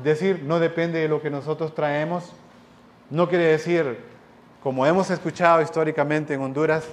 decir, 0.04 0.42
no 0.44 0.60
depende 0.60 1.00
de 1.00 1.08
lo 1.08 1.22
que 1.22 1.30
nosotros 1.30 1.75
traemos. 1.75 2.32
No 3.12 3.30
quiere 3.30 3.46
decir, 3.46 4.00
como 4.64 4.84
hemos 4.88 5.12
escuchado 5.12 5.62
históricamente 5.62 6.34
en 6.34 6.42
Honduras, 6.42 6.90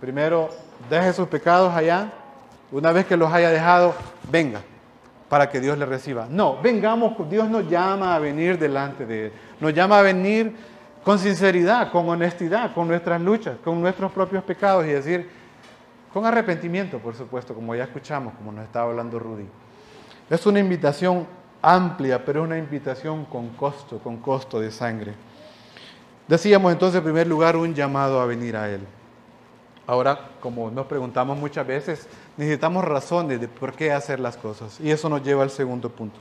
primero 0.00 0.50
deje 0.90 1.12
sus 1.12 1.28
pecados 1.28 1.74
allá, 1.74 2.12
una 2.72 2.92
vez 2.92 3.06
que 3.06 3.16
los 3.16 3.32
haya 3.32 3.50
dejado, 3.50 3.94
venga 4.30 4.60
para 5.28 5.50
que 5.50 5.60
Dios 5.60 5.76
le 5.78 5.86
reciba. 5.86 6.26
No, 6.30 6.60
vengamos, 6.62 7.14
Dios 7.28 7.48
nos 7.48 7.68
llama 7.68 8.14
a 8.14 8.18
venir 8.18 8.58
delante 8.58 9.06
de 9.06 9.26
Él. 9.26 9.32
Nos 9.60 9.74
llama 9.74 9.98
a 9.98 10.02
venir 10.02 10.54
con 11.02 11.18
sinceridad, 11.18 11.90
con 11.90 12.08
honestidad, 12.08 12.72
con 12.72 12.88
nuestras 12.88 13.20
luchas, 13.20 13.56
con 13.64 13.80
nuestros 13.80 14.12
propios 14.12 14.44
pecados 14.44 14.84
y 14.86 14.88
decir, 14.88 15.28
con 16.12 16.24
arrepentimiento, 16.24 16.98
por 16.98 17.14
supuesto, 17.14 17.54
como 17.54 17.74
ya 17.74 17.84
escuchamos, 17.84 18.34
como 18.34 18.52
nos 18.52 18.64
estaba 18.64 18.90
hablando 18.90 19.18
Rudy. 19.18 19.46
Es 20.30 20.46
una 20.46 20.60
invitación 20.60 21.26
amplia, 21.60 22.24
pero 22.24 22.42
es 22.42 22.46
una 22.46 22.58
invitación 22.58 23.24
con 23.24 23.50
costo, 23.50 23.98
con 23.98 24.18
costo 24.18 24.60
de 24.60 24.70
sangre. 24.70 25.14
Decíamos 26.28 26.72
entonces, 26.72 26.98
en 26.98 27.04
primer 27.04 27.26
lugar, 27.26 27.56
un 27.56 27.74
llamado 27.74 28.20
a 28.20 28.26
venir 28.26 28.56
a 28.56 28.70
Él. 28.70 28.80
Ahora, 29.86 30.30
como 30.40 30.70
nos 30.70 30.86
preguntamos 30.86 31.36
muchas 31.36 31.66
veces, 31.66 32.06
necesitamos 32.36 32.84
razones 32.84 33.40
de 33.40 33.48
por 33.48 33.74
qué 33.74 33.92
hacer 33.92 34.20
las 34.20 34.36
cosas. 34.36 34.80
Y 34.80 34.90
eso 34.90 35.08
nos 35.08 35.22
lleva 35.22 35.42
al 35.42 35.50
segundo 35.50 35.90
punto. 35.90 36.18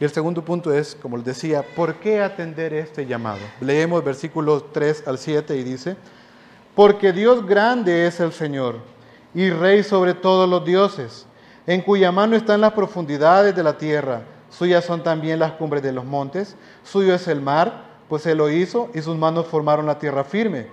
Y 0.00 0.04
el 0.04 0.10
segundo 0.10 0.44
punto 0.44 0.72
es, 0.72 0.96
como 1.00 1.16
les 1.16 1.26
decía, 1.26 1.64
¿por 1.76 1.96
qué 1.96 2.20
atender 2.20 2.72
este 2.74 3.06
llamado? 3.06 3.40
Leemos 3.60 4.02
versículos 4.02 4.72
3 4.72 5.04
al 5.06 5.18
7 5.18 5.56
y 5.56 5.62
dice, 5.62 5.96
porque 6.74 7.12
Dios 7.12 7.46
grande 7.46 8.06
es 8.06 8.18
el 8.18 8.32
Señor 8.32 8.78
y 9.34 9.50
Rey 9.50 9.82
sobre 9.82 10.14
todos 10.14 10.48
los 10.48 10.64
dioses, 10.64 11.26
en 11.66 11.80
cuya 11.82 12.10
mano 12.10 12.36
están 12.36 12.60
las 12.60 12.72
profundidades 12.72 13.54
de 13.54 13.62
la 13.62 13.78
tierra, 13.78 14.22
suyas 14.50 14.84
son 14.84 15.02
también 15.02 15.38
las 15.38 15.52
cumbres 15.52 15.82
de 15.82 15.92
los 15.92 16.04
montes, 16.04 16.56
suyo 16.82 17.14
es 17.14 17.28
el 17.28 17.40
mar, 17.40 17.84
pues 18.08 18.26
Él 18.26 18.38
lo 18.38 18.50
hizo 18.50 18.90
y 18.94 19.00
sus 19.00 19.16
manos 19.16 19.46
formaron 19.46 19.86
la 19.86 19.98
tierra 19.98 20.24
firme. 20.24 20.66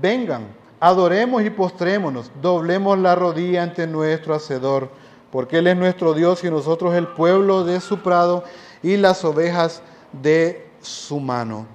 Vengan, 0.00 0.46
adoremos 0.82 1.44
y 1.44 1.50
postrémonos, 1.50 2.32
doblemos 2.42 2.98
la 2.98 3.14
rodilla 3.14 3.62
ante 3.62 3.86
nuestro 3.86 4.34
Hacedor 4.34 4.90
porque 5.30 5.58
Él 5.58 5.68
es 5.68 5.76
nuestro 5.76 6.12
Dios 6.12 6.42
y 6.42 6.50
nosotros 6.50 6.92
el 6.94 7.06
pueblo 7.06 7.64
de 7.64 7.80
su 7.80 8.00
prado 8.00 8.42
y 8.82 8.96
las 8.96 9.24
ovejas 9.24 9.80
de 10.12 10.66
su 10.80 11.20
mano. 11.20 11.68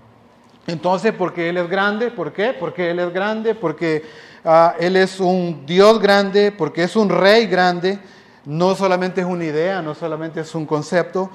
Entonces, 0.67 1.13
porque 1.17 1.47
Él 1.47 1.55
es 1.55 1.69
grande, 1.69 2.11
¿por 2.11 2.33
qué? 2.33 2.53
Porque 2.53 2.91
Él 2.91 2.99
es 2.99 3.13
grande, 3.13 3.55
porque 3.55 4.03
ah, 4.43 4.75
Él 4.77 4.97
es 4.97 5.21
un 5.21 5.65
Dios 5.65 6.01
grande, 6.01 6.51
porque 6.51 6.83
es 6.83 6.97
un 6.97 7.07
rey 7.07 7.47
grande, 7.47 7.99
no 8.43 8.75
solamente 8.75 9.21
es 9.21 9.27
una 9.27 9.45
idea, 9.45 9.81
no 9.81 9.95
solamente 9.95 10.41
es 10.41 10.53
un 10.53 10.65
concepto, 10.65 11.31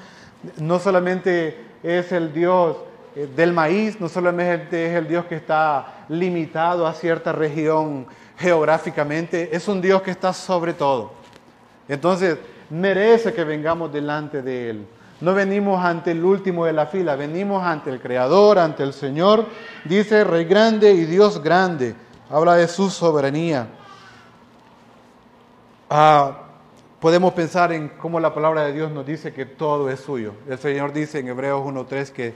no 0.59 0.79
solamente 0.79 1.57
es 1.83 2.13
el 2.13 2.35
Dios 2.35 2.77
del 3.15 3.53
maíz, 3.53 4.01
no 4.01 4.09
solamente 4.09 4.87
es 4.87 4.97
el 4.97 5.09
Dios 5.09 5.27
que 5.27 5.37
está 5.37 6.05
limitado 6.09 6.87
a 6.87 6.95
cierta 6.95 7.33
región 7.33 8.07
geográficamente, 8.39 9.55
es 9.55 9.69
un 9.69 9.81
Dios 9.81 10.03
que 10.03 10.11
está 10.11 10.33
sobre 10.33 10.73
todo. 10.73 11.13
Entonces, 11.89 12.39
merece 12.71 13.33
que 13.33 13.45
vengamos 13.45 13.93
delante 13.93 14.43
de 14.43 14.71
Él. 14.71 14.87
No 15.21 15.35
venimos 15.35 15.85
ante 15.85 16.11
el 16.11 16.25
último 16.25 16.65
de 16.65 16.73
la 16.73 16.87
fila, 16.87 17.15
venimos 17.15 17.63
ante 17.63 17.91
el 17.91 18.01
Creador, 18.01 18.59
ante 18.59 18.83
el 18.83 18.93
Señor. 18.93 19.47
Dice 19.85 20.25
Rey 20.25 20.45
grande 20.45 20.93
y 20.93 21.05
Dios 21.05 21.41
grande. 21.41 21.95
Habla 22.29 22.57
de 22.57 22.67
su 22.67 22.91
soberanía. 22.91 23.69
Ah, 25.89 26.39
podemos 26.99 27.35
pensar 27.35 27.73
en 27.73 27.91
cómo 27.91 28.19
la 28.19 28.35
palabra 28.35 28.65
de 28.65 28.73
Dios 28.73 28.91
nos 28.91 29.07
dice 29.07 29.33
que 29.33 29.47
todo 29.47 29.91
es 29.91 30.01
suyo. 30.01 30.33
El 30.49 30.59
Señor 30.59 30.93
dice 30.93 31.21
en 31.21 31.29
Hebreos 31.29 31.63
1.3 31.65 32.11
que 32.11 32.35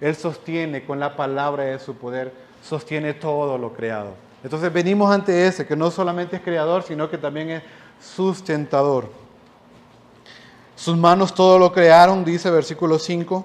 Él 0.00 0.14
sostiene 0.14 0.84
con 0.84 1.00
la 1.00 1.16
palabra 1.16 1.64
de 1.64 1.78
su 1.78 1.96
poder, 1.96 2.32
sostiene 2.62 3.14
todo 3.14 3.58
lo 3.58 3.72
creado. 3.72 4.14
Entonces 4.44 4.72
venimos 4.72 5.10
ante 5.10 5.46
ese, 5.46 5.66
que 5.66 5.74
no 5.74 5.90
solamente 5.90 6.36
es 6.36 6.42
creador, 6.42 6.82
sino 6.82 7.10
que 7.10 7.18
también 7.18 7.50
es 7.50 7.62
sustentador. 8.00 9.10
Sus 10.76 10.96
manos 10.96 11.34
todo 11.34 11.58
lo 11.58 11.72
crearon, 11.72 12.24
dice 12.24 12.50
versículo 12.50 13.00
5. 13.00 13.44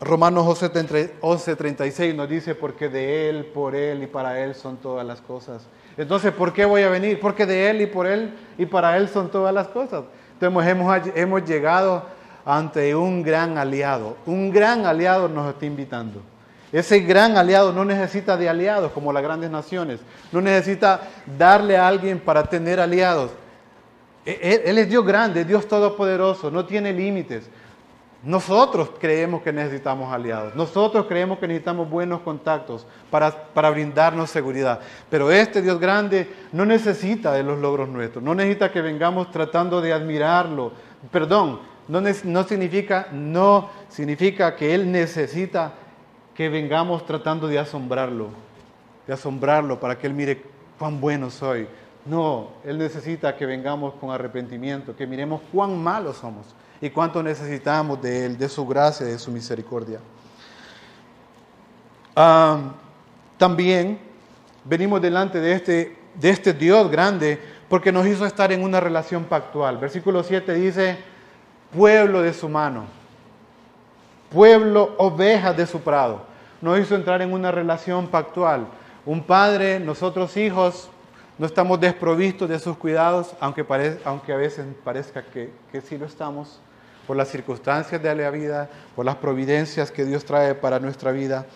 Romanos 0.00 0.44
11:36 0.44 2.14
nos 2.16 2.28
dice, 2.28 2.56
porque 2.56 2.88
de 2.88 3.28
Él, 3.28 3.44
por 3.46 3.76
Él 3.76 4.02
y 4.02 4.08
para 4.08 4.40
Él 4.40 4.56
son 4.56 4.76
todas 4.78 5.06
las 5.06 5.20
cosas. 5.20 5.68
Entonces, 5.96 6.32
¿por 6.32 6.52
qué 6.52 6.64
voy 6.64 6.82
a 6.82 6.88
venir? 6.88 7.20
Porque 7.20 7.46
de 7.46 7.70
Él 7.70 7.82
y 7.82 7.86
por 7.86 8.08
Él 8.08 8.34
y 8.58 8.66
para 8.66 8.96
Él 8.96 9.08
son 9.08 9.30
todas 9.30 9.54
las 9.54 9.68
cosas. 9.68 10.02
Entonces 10.32 10.68
hemos, 10.68 11.06
hemos 11.14 11.44
llegado 11.44 12.04
ante 12.44 12.94
un 12.94 13.22
gran 13.22 13.58
aliado. 13.58 14.16
Un 14.26 14.50
gran 14.50 14.86
aliado 14.86 15.28
nos 15.28 15.48
está 15.52 15.66
invitando. 15.66 16.22
Ese 16.72 17.00
gran 17.00 17.36
aliado 17.36 17.72
no 17.72 17.84
necesita 17.84 18.36
de 18.36 18.48
aliados 18.48 18.92
como 18.92 19.12
las 19.12 19.22
grandes 19.22 19.50
naciones. 19.50 20.00
No 20.32 20.40
necesita 20.40 21.02
darle 21.38 21.76
a 21.76 21.86
alguien 21.86 22.18
para 22.18 22.44
tener 22.44 22.80
aliados. 22.80 23.30
E-, 24.24 24.62
él, 24.64 24.78
es 24.78 24.88
Dios 24.88 25.04
grande, 25.04 25.44
Dios 25.44 25.68
todopoderoso, 25.68 26.50
no 26.50 26.64
tiene 26.64 26.92
límites. 26.92 27.48
Nosotros 28.24 28.90
creemos 29.00 29.42
que 29.42 29.52
necesitamos 29.52 30.12
aliados. 30.12 30.54
Nosotros 30.54 31.06
creemos 31.08 31.40
que 31.40 31.48
necesitamos 31.48 31.90
buenos 31.90 32.20
contactos 32.20 32.86
para, 33.10 33.32
para, 33.32 33.68
brindarnos 33.68 34.30
seguridad. 34.30 34.78
Pero 35.10 35.30
este 35.30 35.60
Dios 35.60 35.80
grande 35.80 36.32
no 36.52 36.64
necesita 36.64 37.32
de 37.32 37.42
los 37.42 37.58
logros 37.58 37.88
nuestros. 37.88 38.22
No 38.22 38.34
necesita 38.34 38.70
que 38.70 38.80
vengamos 38.80 39.30
tratando 39.32 39.80
de 39.80 39.92
admirarlo. 39.92 40.72
Perdón, 41.10 41.71
no, 42.00 42.44
significa, 42.44 43.08
no 43.12 43.68
significa 43.88 44.56
que 44.56 44.74
Él 44.74 44.90
necesita 44.90 45.74
que 46.34 46.48
vengamos 46.48 47.04
tratando 47.04 47.46
de 47.48 47.58
asombrarlo, 47.58 48.30
de 49.06 49.12
asombrarlo 49.12 49.78
para 49.78 49.98
que 49.98 50.06
Él 50.06 50.14
mire 50.14 50.42
cuán 50.78 51.00
bueno 51.00 51.28
soy. 51.28 51.68
No, 52.06 52.48
Él 52.64 52.78
necesita 52.78 53.36
que 53.36 53.44
vengamos 53.44 53.94
con 53.94 54.10
arrepentimiento, 54.10 54.96
que 54.96 55.06
miremos 55.06 55.42
cuán 55.52 55.80
malos 55.82 56.16
somos 56.16 56.46
y 56.80 56.88
cuánto 56.88 57.22
necesitamos 57.22 58.00
de 58.00 58.26
Él, 58.26 58.38
de 58.38 58.48
su 58.48 58.66
gracia, 58.66 59.06
de 59.06 59.18
su 59.18 59.30
misericordia. 59.30 60.00
también 63.36 63.98
venimos 64.64 65.02
delante 65.02 65.40
de 65.40 65.52
este, 65.52 65.96
de 66.14 66.30
este 66.30 66.52
Dios 66.52 66.90
grande 66.90 67.38
porque 67.68 67.92
nos 67.92 68.06
hizo 68.06 68.24
estar 68.24 68.50
en 68.52 68.62
una 68.62 68.80
relación 68.80 69.24
pactual. 69.24 69.78
Versículo 69.78 70.22
7 70.22 70.54
dice, 70.54 71.11
pueblo 71.72 72.22
de 72.22 72.32
su 72.32 72.48
mano 72.48 72.84
pueblo, 74.32 74.94
ovejas 74.98 75.56
de 75.56 75.66
su 75.66 75.80
prado. 75.80 76.22
Nos 76.60 76.78
hizo 76.80 76.94
entrar 76.94 77.22
en 77.22 77.32
una 77.32 77.50
relación 77.50 78.06
pactual. 78.08 78.66
Un 79.04 79.22
padre, 79.22 79.78
nosotros 79.78 80.36
hijos, 80.36 80.88
no 81.38 81.46
estamos 81.46 81.80
desprovistos 81.80 82.48
de 82.48 82.58
sus 82.58 82.76
cuidados, 82.76 83.34
aunque, 83.40 83.64
aunque 84.04 84.32
a 84.32 84.36
veces 84.36 84.64
parezca 84.84 85.22
que, 85.22 85.52
que 85.70 85.80
sí 85.80 85.98
lo 85.98 86.06
estamos, 86.06 86.60
por 87.06 87.16
las 87.16 87.28
circunstancias 87.28 88.00
de 88.00 88.14
la 88.14 88.30
vida, 88.30 88.70
por 88.94 89.04
las 89.04 89.16
providencias 89.16 89.90
que 89.90 90.04
Dios 90.04 90.24
trae 90.24 90.54
para 90.54 90.78
nuestra 90.78 91.10
vida. 91.10 91.46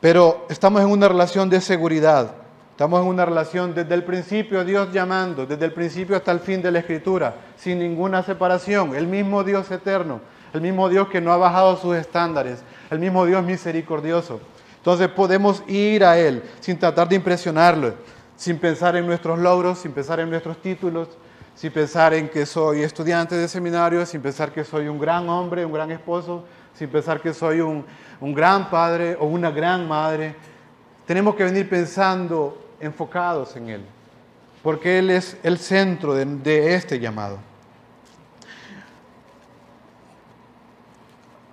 Pero 0.00 0.46
estamos 0.48 0.82
en 0.82 0.88
una 0.88 1.06
relación 1.06 1.48
de 1.48 1.60
seguridad, 1.60 2.34
estamos 2.82 3.02
en 3.02 3.08
una 3.08 3.24
relación 3.24 3.74
desde 3.74 3.94
el 3.94 4.04
principio, 4.04 4.64
Dios 4.64 4.92
llamando, 4.92 5.46
desde 5.46 5.64
el 5.64 5.72
principio 5.72 6.16
hasta 6.16 6.32
el 6.32 6.40
fin 6.40 6.60
de 6.60 6.70
la 6.70 6.80
Escritura, 6.80 7.34
sin 7.56 7.78
ninguna 7.78 8.22
separación, 8.22 8.94
el 8.94 9.06
mismo 9.06 9.44
Dios 9.44 9.70
eterno 9.70 10.20
el 10.52 10.60
mismo 10.60 10.88
Dios 10.88 11.08
que 11.08 11.20
no 11.20 11.32
ha 11.32 11.36
bajado 11.36 11.76
sus 11.76 11.96
estándares, 11.96 12.62
el 12.90 12.98
mismo 12.98 13.24
Dios 13.24 13.42
misericordioso. 13.42 14.40
Entonces 14.76 15.08
podemos 15.08 15.62
ir 15.66 16.04
a 16.04 16.18
Él 16.18 16.42
sin 16.60 16.78
tratar 16.78 17.08
de 17.08 17.16
impresionarlo, 17.16 17.94
sin 18.36 18.58
pensar 18.58 18.96
en 18.96 19.06
nuestros 19.06 19.38
logros, 19.38 19.78
sin 19.78 19.92
pensar 19.92 20.20
en 20.20 20.28
nuestros 20.28 20.60
títulos, 20.60 21.08
sin 21.54 21.70
pensar 21.70 22.14
en 22.14 22.28
que 22.28 22.44
soy 22.44 22.82
estudiante 22.82 23.34
de 23.34 23.48
seminario, 23.48 24.04
sin 24.04 24.20
pensar 24.20 24.52
que 24.52 24.64
soy 24.64 24.88
un 24.88 24.98
gran 24.98 25.28
hombre, 25.28 25.64
un 25.64 25.72
gran 25.72 25.90
esposo, 25.90 26.44
sin 26.74 26.88
pensar 26.88 27.20
que 27.20 27.32
soy 27.32 27.60
un, 27.60 27.84
gran 28.20 28.68
padre 28.70 29.16
o 29.18 29.26
una 29.26 29.50
gran 29.50 29.86
madre. 29.86 30.34
Tenemos 31.06 31.34
que 31.34 31.44
venir 31.44 31.68
pensando 31.68 32.61
enfocados 32.82 33.56
en 33.56 33.70
Él, 33.70 33.84
porque 34.62 34.98
Él 34.98 35.10
es 35.10 35.38
el 35.42 35.58
centro 35.58 36.14
de 36.14 36.74
este 36.74 36.98
llamado. 36.98 37.38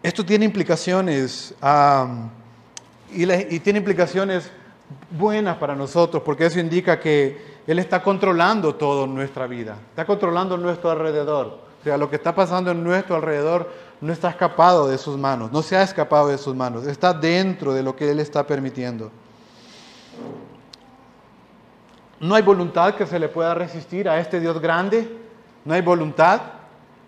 Esto 0.01 0.25
tiene 0.25 0.45
implicaciones 0.45 1.53
y, 3.11 3.59
tiene 3.59 3.79
implicaciones 3.79 4.49
buenas 5.11 5.57
para 5.57 5.75
nosotros, 5.75 6.23
porque 6.23 6.45
eso 6.45 6.59
indica 6.59 6.99
que 6.99 7.59
Él 7.67 7.79
está 7.79 8.01
controlando 8.01 8.75
toda 8.75 9.05
nuestra 9.07 9.45
vida, 9.45 9.77
está 9.89 10.05
controlando 10.05 10.57
nuestro 10.57 10.89
alrededor. 10.89 11.67
O 11.81 11.83
sea, 11.83 11.97
lo 11.97 12.09
que 12.09 12.15
está 12.15 12.33
pasando 12.33 12.71
en 12.71 12.83
nuestro 12.83 13.17
alrededor 13.17 13.71
no 13.99 14.13
está 14.13 14.29
escapado 14.29 14.87
de 14.87 14.97
sus 14.97 15.17
manos, 15.17 15.51
no 15.51 15.61
se 15.61 15.75
ha 15.75 15.83
escapado 15.83 16.29
de 16.29 16.37
sus 16.37 16.55
manos, 16.55 16.87
está 16.87 17.13
dentro 17.13 17.73
de 17.73 17.83
lo 17.83 17.95
que 17.95 18.09
Él 18.09 18.19
está 18.19 18.47
permitiendo. 18.47 19.11
No 22.19 22.35
hay 22.35 22.41
voluntad 22.41 22.95
que 22.95 23.05
se 23.05 23.17
le 23.17 23.29
pueda 23.29 23.53
resistir 23.53 24.09
a 24.09 24.19
este 24.19 24.41
Dios 24.41 24.59
grande, 24.59 25.09
no 25.63 25.73
hay 25.73 25.81
voluntad. 25.81 26.41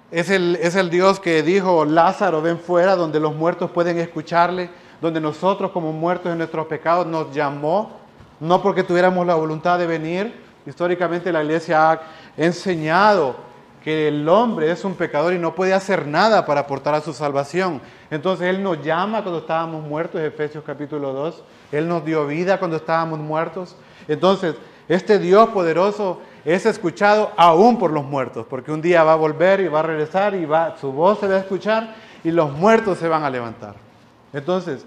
Es 0.10 0.30
el, 0.30 0.58
es 0.62 0.76
el 0.76 0.90
Dios 0.90 1.20
que 1.20 1.44
dijo, 1.44 1.84
Lázaro, 1.86 2.42
ven 2.42 2.60
fuera, 2.60 2.96
donde 2.96 3.20
los 3.20 3.36
muertos 3.36 3.72
pueden 3.72 3.98
escucharle, 3.98 4.70
donde 5.02 5.20
nosotros 5.20 5.72
como 5.72 5.92
muertos 5.92 6.32
en 6.32 6.38
nuestros 6.38 6.66
pecados 6.68 7.08
nos 7.08 7.34
llamó, 7.34 7.98
no 8.40 8.62
porque 8.62 8.84
tuviéramos 8.84 9.26
la 9.28 9.36
voluntad 9.36 9.80
de 9.80 9.88
venir. 9.88 10.34
Históricamente 10.66 11.32
la 11.32 11.44
iglesia 11.44 11.92
ha 11.92 12.02
enseñado 12.38 13.36
que 13.84 14.08
el 14.08 14.30
hombre 14.30 14.72
es 14.72 14.86
un 14.86 14.96
pecador 14.96 15.34
y 15.34 15.40
no 15.40 15.56
puede 15.56 15.74
hacer 15.74 16.06
nada 16.08 16.46
para 16.46 16.62
aportar 16.62 16.94
a 16.94 17.02
su 17.02 17.14
salvación. 17.14 17.82
Entonces 18.10 18.48
Él 18.48 18.62
nos 18.62 18.82
llama 18.82 19.24
cuando 19.24 19.40
estábamos 19.40 19.84
muertos, 19.84 20.22
Efesios 20.22 20.64
capítulo 20.66 21.12
2. 21.14 21.44
Él 21.72 21.88
nos 21.88 22.06
dio 22.06 22.28
vida 22.28 22.60
cuando 22.60 22.78
estábamos 22.78 23.20
muertos. 23.20 23.76
Entonces, 24.08 24.56
este 24.92 25.20
Dios 25.20 25.48
poderoso 25.52 26.20
es 26.44 26.66
escuchado 26.66 27.32
aún 27.38 27.80
por 27.80 27.92
los 27.92 28.04
muertos, 28.04 28.46
porque 28.50 28.74
un 28.74 28.82
día 28.82 29.06
va 29.06 29.14
a 29.14 29.16
volver 29.16 29.62
y 29.62 29.70
va 29.70 29.80
a 29.80 29.84
regresar 29.84 30.36
y 30.36 30.44
va, 30.44 30.76
su 30.78 30.92
voz 30.92 31.22
se 31.22 31.30
va 31.30 31.36
a 31.36 31.40
escuchar 31.40 31.96
y 32.26 32.32
los 32.32 32.52
muertos 32.52 32.98
se 32.98 33.08
van 33.08 33.24
a 33.24 33.30
levantar. 33.30 33.76
Entonces, 34.34 34.86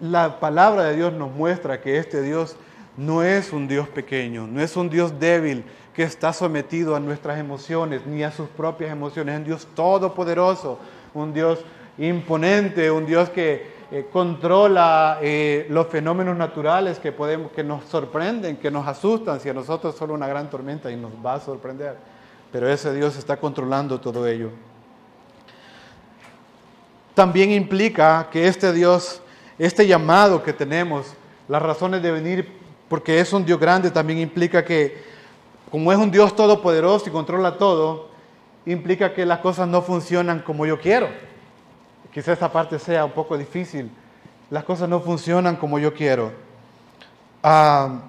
la 0.00 0.40
palabra 0.40 0.82
de 0.82 0.96
Dios 0.96 1.12
nos 1.12 1.30
muestra 1.30 1.80
que 1.80 1.98
este 1.98 2.22
Dios 2.22 2.56
no 2.96 3.22
es 3.22 3.52
un 3.52 3.68
Dios 3.68 3.86
pequeño, 3.86 4.48
no 4.48 4.60
es 4.60 4.76
un 4.76 4.90
Dios 4.90 5.20
débil 5.20 5.64
que 5.94 6.02
está 6.02 6.32
sometido 6.32 6.96
a 6.96 7.00
nuestras 7.00 7.38
emociones 7.38 8.04
ni 8.06 8.24
a 8.24 8.32
sus 8.32 8.48
propias 8.48 8.90
emociones, 8.90 9.34
es 9.34 9.38
un 9.38 9.44
Dios 9.44 9.68
todopoderoso, 9.76 10.80
un 11.14 11.32
Dios 11.32 11.64
imponente, 11.98 12.90
un 12.90 13.06
Dios 13.06 13.30
que 13.30 13.73
eh, 13.90 14.08
controla 14.12 15.18
eh, 15.20 15.66
los 15.68 15.86
fenómenos 15.88 16.36
naturales 16.36 16.98
que, 16.98 17.12
podemos, 17.12 17.52
que 17.52 17.62
nos 17.62 17.84
sorprenden, 17.84 18.56
que 18.56 18.70
nos 18.70 18.86
asustan, 18.86 19.40
si 19.40 19.48
a 19.48 19.54
nosotros 19.54 19.94
solo 19.94 20.14
una 20.14 20.26
gran 20.26 20.48
tormenta 20.50 20.90
y 20.90 20.96
nos 20.96 21.12
va 21.24 21.34
a 21.34 21.40
sorprender. 21.40 21.96
Pero 22.50 22.68
ese 22.68 22.94
Dios 22.94 23.16
está 23.16 23.36
controlando 23.36 24.00
todo 24.00 24.26
ello. 24.26 24.50
También 27.14 27.52
implica 27.52 28.28
que 28.30 28.48
este 28.48 28.72
Dios, 28.72 29.20
este 29.58 29.86
llamado 29.86 30.42
que 30.42 30.52
tenemos, 30.52 31.14
las 31.46 31.62
razones 31.62 32.02
de 32.02 32.10
venir, 32.10 32.52
porque 32.88 33.20
es 33.20 33.32
un 33.32 33.44
Dios 33.44 33.60
grande, 33.60 33.90
también 33.90 34.18
implica 34.18 34.64
que 34.64 35.02
como 35.70 35.92
es 35.92 35.98
un 35.98 36.10
Dios 36.10 36.34
todopoderoso 36.36 37.08
y 37.08 37.12
controla 37.12 37.58
todo, 37.58 38.08
implica 38.66 39.12
que 39.12 39.26
las 39.26 39.40
cosas 39.40 39.68
no 39.68 39.82
funcionan 39.82 40.40
como 40.40 40.66
yo 40.66 40.80
quiero. 40.80 41.08
Quizás 42.14 42.38
esa 42.38 42.52
parte 42.52 42.78
sea 42.78 43.04
un 43.04 43.10
poco 43.10 43.36
difícil. 43.36 43.90
Las 44.48 44.62
cosas 44.62 44.88
no 44.88 45.00
funcionan 45.00 45.56
como 45.56 45.80
yo 45.80 45.92
quiero. 45.92 46.30
Ah, 47.42 48.02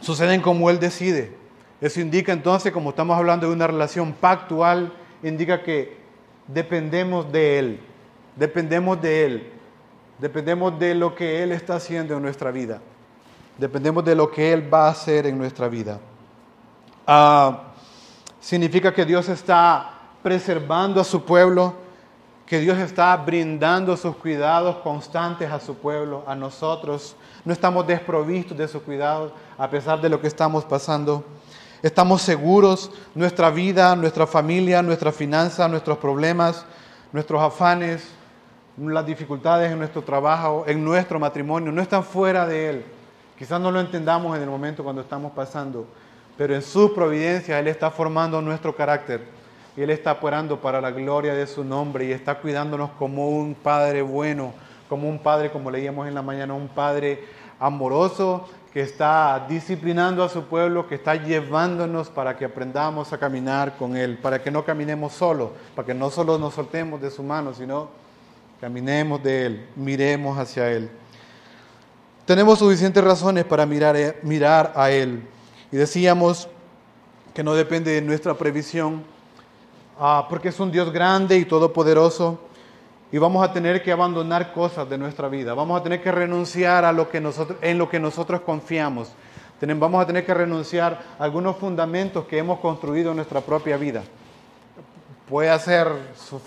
suceden 0.00 0.40
como 0.40 0.70
Él 0.70 0.80
decide. 0.80 1.36
Eso 1.78 2.00
indica 2.00 2.32
entonces, 2.32 2.72
como 2.72 2.90
estamos 2.90 3.14
hablando 3.14 3.46
de 3.46 3.52
una 3.52 3.66
relación 3.66 4.14
pactual, 4.14 4.90
indica 5.22 5.62
que 5.62 5.98
dependemos 6.48 7.30
de 7.30 7.58
Él. 7.58 7.80
Dependemos 8.36 9.02
de 9.02 9.26
Él. 9.26 9.52
Dependemos 10.18 10.78
de 10.78 10.94
lo 10.94 11.14
que 11.14 11.42
Él 11.42 11.52
está 11.52 11.76
haciendo 11.76 12.16
en 12.16 12.22
nuestra 12.22 12.50
vida. 12.50 12.80
Dependemos 13.58 14.02
de 14.02 14.14
lo 14.14 14.30
que 14.30 14.50
Él 14.54 14.72
va 14.72 14.86
a 14.86 14.92
hacer 14.92 15.26
en 15.26 15.36
nuestra 15.36 15.68
vida. 15.68 16.00
Ah, 17.06 17.64
significa 18.40 18.94
que 18.94 19.04
Dios 19.04 19.28
está 19.28 19.90
preservando 20.22 21.02
a 21.02 21.04
su 21.04 21.22
pueblo 21.22 21.85
que 22.46 22.60
Dios 22.60 22.78
está 22.78 23.16
brindando 23.16 23.96
sus 23.96 24.14
cuidados 24.16 24.76
constantes 24.76 25.50
a 25.50 25.58
su 25.58 25.74
pueblo, 25.74 26.22
a 26.28 26.36
nosotros. 26.36 27.16
No 27.44 27.52
estamos 27.52 27.86
desprovistos 27.86 28.56
de 28.56 28.68
sus 28.68 28.82
cuidados 28.82 29.32
a 29.58 29.68
pesar 29.68 30.00
de 30.00 30.08
lo 30.08 30.20
que 30.20 30.28
estamos 30.28 30.64
pasando. 30.64 31.24
Estamos 31.82 32.22
seguros, 32.22 32.92
nuestra 33.14 33.50
vida, 33.50 33.96
nuestra 33.96 34.28
familia, 34.28 34.80
nuestra 34.80 35.10
finanza, 35.10 35.66
nuestros 35.66 35.98
problemas, 35.98 36.64
nuestros 37.12 37.42
afanes, 37.42 38.08
las 38.78 39.04
dificultades 39.04 39.72
en 39.72 39.78
nuestro 39.78 40.02
trabajo, 40.02 40.64
en 40.68 40.84
nuestro 40.84 41.18
matrimonio, 41.18 41.72
no 41.72 41.82
están 41.82 42.04
fuera 42.04 42.46
de 42.46 42.70
Él. 42.70 42.84
Quizás 43.36 43.60
no 43.60 43.72
lo 43.72 43.80
entendamos 43.80 44.36
en 44.36 44.42
el 44.42 44.48
momento 44.48 44.84
cuando 44.84 45.02
estamos 45.02 45.32
pasando, 45.32 45.86
pero 46.38 46.54
en 46.54 46.62
su 46.62 46.94
providencia 46.94 47.58
Él 47.58 47.66
está 47.66 47.90
formando 47.90 48.40
nuestro 48.40 48.74
carácter 48.74 49.45
y 49.76 49.82
Él 49.82 49.90
está 49.90 50.12
operando 50.12 50.60
para 50.60 50.80
la 50.80 50.90
gloria 50.90 51.34
de 51.34 51.46
su 51.46 51.62
nombre 51.62 52.06
y 52.06 52.12
está 52.12 52.36
cuidándonos 52.38 52.90
como 52.98 53.28
un 53.28 53.54
Padre 53.54 54.02
bueno, 54.02 54.54
como 54.88 55.08
un 55.08 55.18
Padre, 55.18 55.50
como 55.50 55.70
leíamos 55.70 56.08
en 56.08 56.14
la 56.14 56.22
mañana, 56.22 56.54
un 56.54 56.68
Padre 56.68 57.24
amoroso 57.58 58.48
que 58.72 58.82
está 58.82 59.46
disciplinando 59.48 60.22
a 60.22 60.28
su 60.28 60.44
pueblo, 60.44 60.86
que 60.86 60.96
está 60.96 61.14
llevándonos 61.14 62.08
para 62.08 62.36
que 62.36 62.44
aprendamos 62.44 63.12
a 63.12 63.18
caminar 63.18 63.76
con 63.76 63.96
Él, 63.96 64.18
para 64.18 64.42
que 64.42 64.50
no 64.50 64.64
caminemos 64.64 65.12
solos, 65.12 65.50
para 65.74 65.86
que 65.86 65.94
no 65.94 66.10
solo 66.10 66.38
nos 66.38 66.54
soltemos 66.54 67.00
de 67.00 67.10
su 67.10 67.22
mano, 67.22 67.54
sino 67.54 67.88
caminemos 68.60 69.22
de 69.22 69.46
Él, 69.46 69.66
miremos 69.76 70.38
hacia 70.38 70.70
Él. 70.70 70.90
Tenemos 72.26 72.58
suficientes 72.58 73.02
razones 73.02 73.44
para 73.44 73.64
mirar, 73.66 73.96
eh, 73.96 74.18
mirar 74.22 74.72
a 74.74 74.90
Él. 74.90 75.22
Y 75.70 75.76
decíamos 75.76 76.48
que 77.32 77.44
no 77.44 77.54
depende 77.54 77.92
de 77.92 78.02
nuestra 78.02 78.34
previsión, 78.34 79.04
Ah, 79.98 80.26
porque 80.28 80.48
es 80.48 80.60
un 80.60 80.70
Dios 80.70 80.92
grande 80.92 81.38
y 81.38 81.46
todopoderoso. 81.46 82.38
Y 83.10 83.18
vamos 83.18 83.42
a 83.42 83.52
tener 83.52 83.82
que 83.82 83.92
abandonar 83.92 84.52
cosas 84.52 84.88
de 84.90 84.98
nuestra 84.98 85.28
vida, 85.28 85.54
vamos 85.54 85.80
a 85.80 85.82
tener 85.82 86.02
que 86.02 86.10
renunciar 86.10 86.84
a 86.84 86.92
lo 86.92 87.08
que 87.08 87.20
nosotros, 87.20 87.56
en 87.62 87.78
lo 87.78 87.88
que 87.88 88.00
nosotros 88.00 88.40
confiamos, 88.40 89.12
vamos 89.60 90.02
a 90.02 90.06
tener 90.06 90.26
que 90.26 90.34
renunciar 90.34 91.00
a 91.18 91.22
algunos 91.22 91.56
fundamentos 91.56 92.26
que 92.26 92.36
hemos 92.36 92.58
construido 92.58 93.10
en 93.10 93.16
nuestra 93.16 93.40
propia 93.40 93.76
vida. 93.76 94.02
Puede 95.28 95.56
ser 95.60 95.88
su 96.16 96.40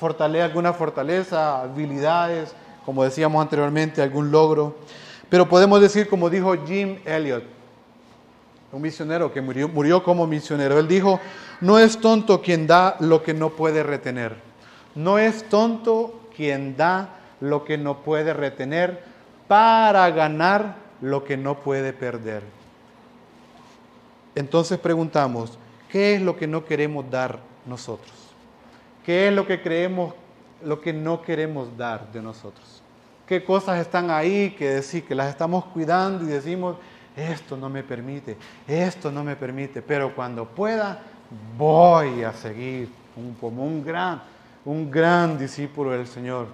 alguna 0.43 0.73
fortaleza, 0.73 1.61
habilidades, 1.61 2.53
como 2.85 3.05
decíamos 3.05 3.41
anteriormente, 3.41 4.01
algún 4.01 4.29
logro, 4.29 4.75
pero 5.29 5.47
podemos 5.47 5.79
decir 5.79 6.09
como 6.09 6.29
dijo 6.29 6.53
Jim 6.65 6.99
Elliot, 7.05 7.58
un 8.71 8.81
misionero 8.81 9.33
que 9.33 9.41
murió, 9.41 9.67
murió 9.67 10.03
como 10.03 10.27
misionero, 10.27 10.79
él 10.79 10.87
dijo, 10.87 11.19
no 11.61 11.79
es 11.79 11.99
tonto 11.99 12.41
quien 12.41 12.67
da 12.67 12.97
lo 12.99 13.23
que 13.23 13.33
no 13.33 13.49
puede 13.51 13.83
retener. 13.83 14.35
No 14.95 15.17
es 15.17 15.43
tonto 15.49 16.19
quien 16.35 16.77
da 16.77 17.19
lo 17.41 17.63
que 17.63 17.77
no 17.77 18.01
puede 18.01 18.33
retener 18.33 19.03
para 19.47 20.09
ganar 20.11 20.75
lo 21.01 21.23
que 21.23 21.37
no 21.37 21.59
puede 21.59 21.93
perder. 21.93 22.43
Entonces 24.35 24.77
preguntamos, 24.77 25.57
¿qué 25.91 26.15
es 26.15 26.21
lo 26.21 26.37
que 26.37 26.47
no 26.47 26.65
queremos 26.65 27.09
dar 27.09 27.39
nosotros? 27.65 28.13
¿Qué 29.05 29.27
es 29.27 29.33
lo 29.33 29.47
que 29.47 29.61
creemos, 29.61 30.13
lo 30.63 30.79
que 30.81 30.93
no 30.93 31.21
queremos 31.21 31.75
dar 31.75 32.11
de 32.11 32.21
nosotros? 32.21 32.83
¿Qué 33.25 33.43
cosas 33.43 33.79
están 33.79 34.11
ahí 34.11 34.51
que 34.51 34.69
decir 34.69 35.03
que 35.05 35.15
las 35.15 35.29
estamos 35.29 35.65
cuidando 35.65 36.25
y 36.25 36.27
decimos, 36.27 36.77
esto 37.19 37.57
no 37.57 37.69
me 37.69 37.83
permite, 37.83 38.37
esto 38.67 39.11
no 39.11 39.23
me 39.23 39.35
permite, 39.35 39.81
pero 39.81 40.15
cuando 40.15 40.45
pueda 40.45 41.01
voy 41.57 42.23
a 42.23 42.33
seguir 42.33 42.89
como 43.39 43.65
un 43.65 43.83
gran, 43.83 44.21
un 44.65 44.89
gran 44.89 45.37
discípulo 45.37 45.91
del 45.91 46.07
Señor. 46.07 46.47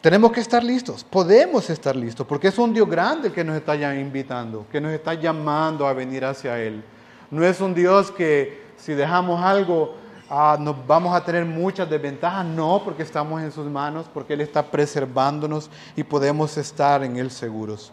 Tenemos 0.00 0.32
que 0.32 0.40
estar 0.40 0.64
listos, 0.64 1.04
podemos 1.04 1.70
estar 1.70 1.94
listos, 1.94 2.26
porque 2.26 2.48
es 2.48 2.58
un 2.58 2.74
Dios 2.74 2.88
grande 2.88 3.30
que 3.30 3.44
nos 3.44 3.56
está 3.56 3.76
ya 3.76 3.94
invitando, 3.94 4.66
que 4.70 4.80
nos 4.80 4.92
está 4.92 5.14
llamando 5.14 5.86
a 5.86 5.92
venir 5.92 6.24
hacia 6.24 6.58
Él. 6.58 6.82
No 7.30 7.44
es 7.44 7.60
un 7.60 7.72
Dios 7.72 8.10
que 8.10 8.62
si 8.76 8.94
dejamos 8.94 9.40
algo 9.42 9.94
ah, 10.28 10.56
nos 10.58 10.74
vamos 10.86 11.14
a 11.14 11.24
tener 11.24 11.44
muchas 11.44 11.88
desventajas, 11.88 12.44
no, 12.44 12.82
porque 12.82 13.02
estamos 13.02 13.42
en 13.42 13.52
sus 13.52 13.66
manos, 13.66 14.06
porque 14.12 14.32
Él 14.32 14.40
está 14.40 14.62
preservándonos 14.62 15.70
y 15.94 16.02
podemos 16.02 16.56
estar 16.56 17.04
en 17.04 17.16
Él 17.16 17.30
seguros. 17.30 17.92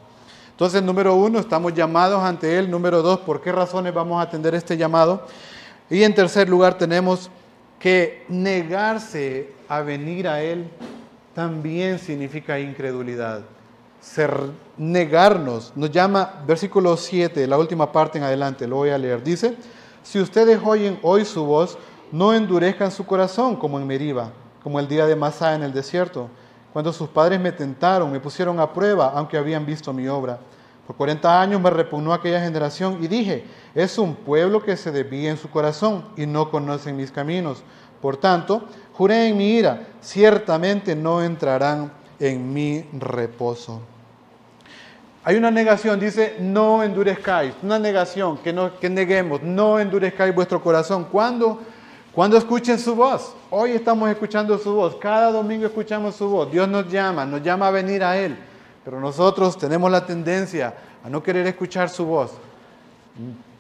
Entonces, 0.60 0.84
número 0.84 1.16
uno, 1.16 1.40
estamos 1.40 1.74
llamados 1.74 2.22
ante 2.22 2.60
Él. 2.60 2.70
Número 2.70 3.02
dos, 3.02 3.20
¿por 3.20 3.40
qué 3.40 3.50
razones 3.50 3.94
vamos 3.94 4.20
a 4.20 4.24
atender 4.24 4.54
este 4.54 4.76
llamado? 4.76 5.26
Y 5.90 6.04
en 6.04 6.14
tercer 6.14 6.50
lugar, 6.50 6.78
tenemos 6.78 7.32
que 7.80 8.26
negarse 8.28 9.54
a 9.70 9.80
venir 9.80 10.28
a 10.28 10.42
Él 10.42 10.70
también 11.34 11.98
significa 11.98 12.60
incredulidad. 12.60 13.44
Ser, 14.02 14.38
negarnos, 14.76 15.72
nos 15.78 15.92
llama, 15.92 16.44
versículo 16.46 16.98
7, 16.98 17.48
la 17.48 17.58
última 17.58 17.90
parte 17.90 18.18
en 18.18 18.26
adelante, 18.26 18.68
lo 18.68 18.76
voy 18.76 18.90
a 18.90 18.98
leer. 18.98 19.24
Dice, 19.24 19.56
si 20.04 20.20
ustedes 20.20 20.60
oyen 20.62 21.00
hoy 21.04 21.24
su 21.24 21.46
voz, 21.46 21.78
no 22.12 22.34
endurezcan 22.34 22.92
su 22.92 23.06
corazón 23.06 23.56
como 23.56 23.80
en 23.80 23.88
Meriba, 23.88 24.34
como 24.62 24.78
el 24.82 24.90
día 24.90 25.06
de 25.06 25.16
Masá 25.16 25.56
en 25.56 25.64
el 25.64 25.72
desierto 25.72 26.30
cuando 26.74 26.94
sus 26.94 27.10
padres 27.10 27.40
me 27.40 27.52
tentaron, 27.52 28.12
me 28.12 28.20
pusieron 28.20 28.60
a 28.60 28.72
prueba, 28.72 29.12
aunque 29.16 29.38
habían 29.38 29.66
visto 29.66 29.92
mi 29.92 30.08
obra. 30.08 30.40
Por 30.86 30.96
40 30.96 31.42
años 31.42 31.62
me 31.62 31.70
repugnó 31.70 32.14
aquella 32.14 32.42
generación 32.42 32.98
y 33.02 33.08
dije, 33.08 33.46
es 33.76 33.98
un 33.98 34.16
pueblo 34.16 34.64
que 34.64 34.76
se 34.76 34.92
desvía 34.92 35.30
en 35.30 35.38
su 35.38 35.50
corazón 35.50 36.06
y 36.18 36.26
no 36.26 36.50
conocen 36.50 36.98
mis 36.98 37.12
caminos. 37.12 37.64
Por 38.02 38.18
tanto, 38.18 38.64
juré 38.94 39.28
en 39.28 39.38
mi 39.38 39.52
ira, 39.52 39.88
ciertamente 40.02 40.96
no 40.96 41.22
entrarán 41.22 41.92
en 42.20 42.54
mi 42.54 42.86
reposo. 42.94 43.82
Hay 45.24 45.36
una 45.36 45.52
negación, 45.52 46.00
dice, 46.00 46.38
no 46.40 46.82
endurezcáis, 46.82 47.54
una 47.62 47.78
negación, 47.78 48.38
que, 48.38 48.54
no, 48.54 48.80
que 48.80 48.90
neguemos, 48.90 49.44
no 49.44 49.80
endurezcáis 49.80 50.34
vuestro 50.34 50.62
corazón. 50.62 51.06
¿Cuándo? 51.12 51.60
Cuando 52.14 52.38
escuchen 52.38 52.80
su 52.80 52.96
voz. 52.96 53.36
Hoy 53.52 53.72
estamos 53.72 54.10
escuchando 54.10 54.58
su 54.58 54.74
voz, 54.74 54.96
cada 54.96 55.32
domingo 55.32 55.68
escuchamos 55.68 56.16
su 56.16 56.28
voz. 56.28 56.52
Dios 56.52 56.68
nos 56.68 56.92
llama, 56.92 57.26
nos 57.26 57.44
llama 57.44 57.68
a 57.68 57.72
venir 57.72 58.04
a 58.04 58.18
Él, 58.18 58.36
pero 58.84 59.00
nosotros 59.00 59.58
tenemos 59.58 59.92
la 59.92 60.06
tendencia 60.06 60.74
a 61.04 61.10
no 61.10 61.22
querer 61.22 61.46
escuchar 61.46 61.90
su 61.90 62.06
voz. 62.06 62.32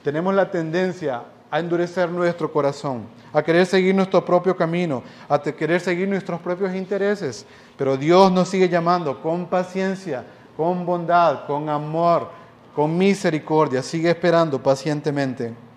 Tenemos 0.03 0.33
la 0.33 0.49
tendencia 0.49 1.23
a 1.51 1.59
endurecer 1.59 2.09
nuestro 2.09 2.51
corazón, 2.51 3.03
a 3.33 3.43
querer 3.43 3.65
seguir 3.65 3.93
nuestro 3.93 4.25
propio 4.25 4.55
camino, 4.55 5.03
a 5.27 5.39
querer 5.39 5.79
seguir 5.79 6.07
nuestros 6.07 6.39
propios 6.41 6.73
intereses. 6.73 7.45
Pero 7.77 7.97
Dios 7.97 8.31
nos 8.31 8.49
sigue 8.49 8.67
llamando 8.67 9.21
con 9.21 9.45
paciencia, 9.45 10.23
con 10.57 10.85
bondad, 10.85 11.45
con 11.45 11.69
amor, 11.69 12.29
con 12.75 12.97
misericordia. 12.97 13.83
Sigue 13.83 14.09
esperando 14.09 14.61
pacientemente. 14.61 15.68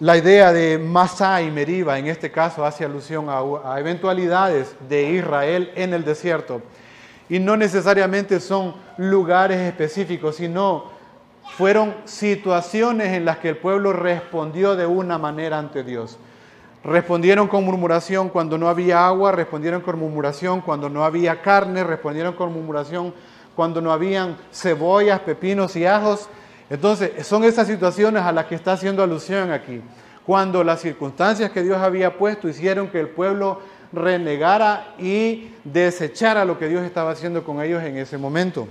La 0.00 0.16
idea 0.16 0.52
de 0.52 0.76
Masá 0.76 1.40
y 1.40 1.52
Meriba 1.52 1.96
en 2.00 2.08
este 2.08 2.32
caso 2.32 2.64
hace 2.64 2.84
alusión 2.84 3.26
a, 3.28 3.78
eventualidades 3.78 4.74
de 4.88 5.12
Israel 5.12 5.70
en 5.76 5.94
el 5.94 6.04
desierto. 6.04 6.62
Y 7.28 7.38
no 7.38 7.56
necesariamente 7.56 8.40
son 8.40 8.74
lugares 8.96 9.60
específicos, 9.60 10.34
sino 10.34 10.86
fueron 11.56 11.94
situaciones 12.06 13.12
en 13.12 13.24
las 13.24 13.38
que 13.38 13.50
el 13.50 13.56
pueblo 13.56 13.92
respondió 13.92 14.74
de 14.74 14.84
una 14.84 15.16
manera 15.16 15.60
ante 15.60 15.84
Dios. 15.84 16.18
Respondieron 16.82 17.46
con 17.46 17.64
murmuración 17.64 18.30
cuando 18.30 18.58
no 18.58 18.68
había 18.68 19.06
agua, 19.06 19.30
respondieron 19.30 19.80
con 19.80 19.96
murmuración 19.96 20.60
cuando 20.60 20.88
no 20.88 21.04
había 21.04 21.40
carne, 21.40 21.84
respondieron 21.84 22.34
con 22.34 22.52
murmuración 22.52 23.14
cuando 23.54 23.80
no 23.80 23.92
habían 23.92 24.36
cebollas, 24.52 25.20
pepinos 25.20 25.76
y 25.76 25.86
ajos. 25.86 26.28
Entonces, 26.70 27.26
son 27.26 27.44
esas 27.44 27.66
situaciones 27.66 28.22
a 28.22 28.32
las 28.32 28.46
que 28.46 28.54
está 28.54 28.72
haciendo 28.72 29.02
alusión 29.02 29.52
aquí. 29.52 29.82
Cuando 30.24 30.64
las 30.64 30.80
circunstancias 30.80 31.50
que 31.50 31.62
Dios 31.62 31.78
había 31.78 32.16
puesto 32.16 32.48
hicieron 32.48 32.88
que 32.88 33.00
el 33.00 33.08
pueblo 33.08 33.60
renegara 33.92 34.94
y 34.98 35.50
desechara 35.64 36.44
lo 36.44 36.58
que 36.58 36.68
Dios 36.68 36.82
estaba 36.82 37.10
haciendo 37.10 37.44
con 37.44 37.62
ellos 37.62 37.82
en 37.82 37.96
ese 37.96 38.18
momento. 38.18 38.66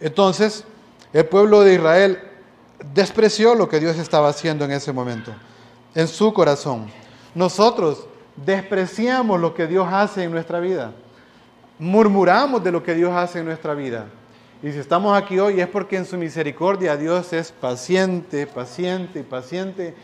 Entonces, 0.00 0.64
el 1.12 1.26
pueblo 1.26 1.62
de 1.62 1.74
Israel 1.74 2.18
despreció 2.94 3.54
lo 3.54 3.68
que 3.68 3.80
Dios 3.80 3.96
estaba 3.96 4.28
haciendo 4.28 4.64
en 4.64 4.72
ese 4.72 4.92
momento, 4.92 5.32
en 5.94 6.08
su 6.08 6.32
corazón. 6.32 6.86
Nosotros 7.34 8.06
despreciamos 8.36 9.40
lo 9.40 9.54
que 9.54 9.66
Dios 9.66 9.88
hace 9.90 10.24
en 10.24 10.32
nuestra 10.32 10.60
vida. 10.60 10.92
Murmuramos 11.78 12.62
de 12.62 12.72
lo 12.72 12.82
que 12.82 12.94
Dios 12.94 13.12
hace 13.12 13.40
en 13.40 13.46
nuestra 13.46 13.74
vida. 13.74 14.06
Y 14.62 14.70
si 14.70 14.78
estamos 14.78 15.20
aquí 15.20 15.38
hoy 15.38 15.60
es 15.60 15.68
porque 15.68 15.96
en 15.96 16.04
su 16.04 16.16
misericordia 16.16 16.96
Dios 16.96 17.32
es 17.32 17.50
paciente, 17.50 18.46
paciente 18.46 19.24
paciente 19.24 19.94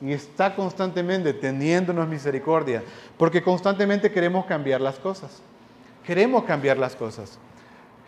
y 0.00 0.12
está 0.12 0.54
constantemente 0.54 1.32
teniéndonos 1.32 2.06
misericordia, 2.06 2.82
porque 3.18 3.42
constantemente 3.42 4.12
queremos 4.12 4.46
cambiar 4.46 4.80
las 4.80 4.98
cosas. 4.98 5.42
Queremos 6.06 6.44
cambiar 6.44 6.78
las 6.78 6.94
cosas. 6.94 7.38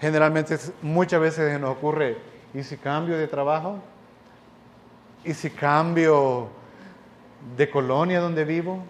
Generalmente 0.01 0.59
muchas 0.83 1.21
veces 1.21 1.59
nos 1.59 1.71
ocurre 1.71 2.17
¿Y 2.57 2.63
si 2.63 2.79
cambio 2.79 3.19
de 3.19 3.29
trabajo? 3.29 3.79
¿Y 5.25 5.35
si 5.35 5.51
cambio 5.51 6.49
de 7.55 7.69
colonia 7.69 8.19
donde 8.19 8.47
vivo? 8.47 8.83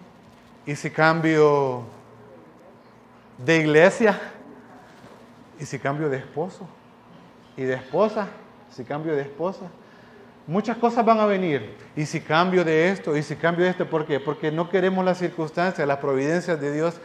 ¿Y 0.65 0.73
si 0.73 0.89
cambio 0.89 1.83
de 3.37 3.57
iglesia? 3.57 4.17
¿Y 5.59 5.65
si 5.65 5.79
cambio 5.79 6.07
de 6.07 6.17
esposo? 6.17 6.65
¿Y 7.57 7.63
de 7.63 7.73
esposa? 7.73 8.27
¿Si 8.71 8.83
cambio 8.83 9.15
de 9.15 9.23
esposa? 9.23 9.65
Muchas 10.45 10.77
cosas 10.77 11.03
van 11.03 11.19
a 11.19 11.25
venir. 11.25 11.75
¿Y 11.95 12.05
si 12.05 12.21
cambio 12.21 12.63
de 12.63 12.89
esto? 12.89 13.17
¿Y 13.17 13.23
si 13.23 13.35
cambio 13.35 13.65
de 13.65 13.71
esto? 13.71 13.89
¿Por 13.89 14.05
qué? 14.05 14.19
Porque 14.19 14.51
no 14.51 14.69
queremos 14.69 15.03
las 15.03 15.17
circunstancias, 15.17 15.85
las 15.85 15.97
providencias 15.97 16.61
de 16.61 16.71
Dios 16.71 16.95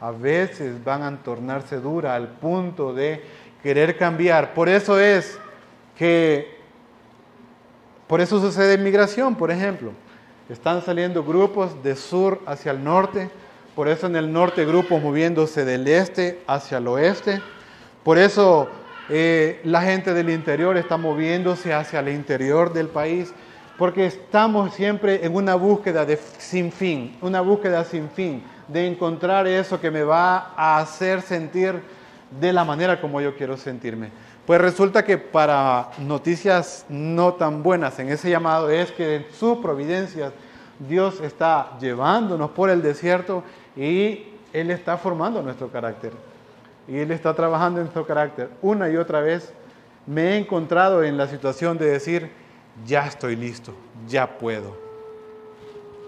a 0.00 0.10
veces 0.10 0.84
van 0.84 1.02
a 1.02 1.22
tornarse 1.22 1.80
duras 1.80 2.12
al 2.12 2.28
punto 2.28 2.92
de 2.92 3.24
querer 3.62 3.96
cambiar. 3.96 4.52
Por 4.52 4.68
eso 4.68 5.00
es 5.00 5.38
que 5.96 6.58
por 8.06 8.20
eso 8.20 8.38
sucede 8.40 8.76
migración, 8.76 9.34
por 9.34 9.50
ejemplo. 9.50 9.92
Están 10.50 10.82
saliendo 10.82 11.24
grupos 11.24 11.82
de 11.82 11.96
sur 11.96 12.42
hacia 12.46 12.72
el 12.72 12.84
norte, 12.84 13.30
por 13.74 13.88
eso 13.88 14.06
en 14.06 14.16
el 14.16 14.30
norte 14.30 14.66
grupos 14.66 15.02
moviéndose 15.02 15.64
del 15.64 15.88
este 15.88 16.42
hacia 16.46 16.78
el 16.78 16.86
oeste, 16.86 17.40
por 18.02 18.18
eso 18.18 18.68
eh, 19.08 19.60
la 19.64 19.82
gente 19.82 20.14
del 20.14 20.30
interior 20.30 20.76
está 20.76 20.96
moviéndose 20.96 21.74
hacia 21.74 22.00
el 22.00 22.08
interior 22.08 22.72
del 22.72 22.88
país, 22.88 23.32
porque 23.76 24.06
estamos 24.06 24.72
siempre 24.74 25.24
en 25.24 25.34
una 25.34 25.54
búsqueda 25.56 26.06
de 26.06 26.16
sin 26.38 26.72
fin, 26.72 27.16
una 27.20 27.40
búsqueda 27.40 27.84
sin 27.84 28.08
fin, 28.08 28.42
de 28.68 28.86
encontrar 28.86 29.46
eso 29.46 29.80
que 29.80 29.90
me 29.90 30.02
va 30.02 30.52
a 30.56 30.78
hacer 30.78 31.20
sentir 31.20 31.80
de 32.40 32.52
la 32.52 32.64
manera 32.64 33.00
como 33.00 33.20
yo 33.20 33.36
quiero 33.36 33.56
sentirme. 33.56 34.10
Pues 34.46 34.60
resulta 34.60 35.04
que 35.04 35.18
para 35.18 35.90
noticias 35.98 36.84
no 36.88 37.34
tan 37.34 37.62
buenas 37.62 37.98
en 37.98 38.10
ese 38.10 38.30
llamado 38.30 38.70
es 38.70 38.92
que 38.92 39.16
en 39.16 39.26
sus 39.38 39.58
providencias 39.58 40.32
Dios 40.78 41.20
está 41.20 41.78
llevándonos 41.80 42.50
por 42.50 42.70
el 42.70 42.82
desierto 42.82 43.42
y 43.76 44.24
Él 44.52 44.70
está 44.70 44.96
formando 44.96 45.42
nuestro 45.42 45.68
carácter. 45.68 46.12
Y 46.86 46.98
Él 46.98 47.10
está 47.10 47.34
trabajando 47.34 47.80
en 47.80 47.84
nuestro 47.84 48.06
carácter. 48.06 48.50
Una 48.62 48.90
y 48.90 48.96
otra 48.96 49.20
vez 49.20 49.52
me 50.06 50.32
he 50.32 50.36
encontrado 50.36 51.02
en 51.02 51.16
la 51.16 51.26
situación 51.28 51.78
de 51.78 51.86
decir, 51.86 52.30
ya 52.86 53.06
estoy 53.06 53.36
listo, 53.36 53.72
ya 54.06 54.38
puedo. 54.38 54.76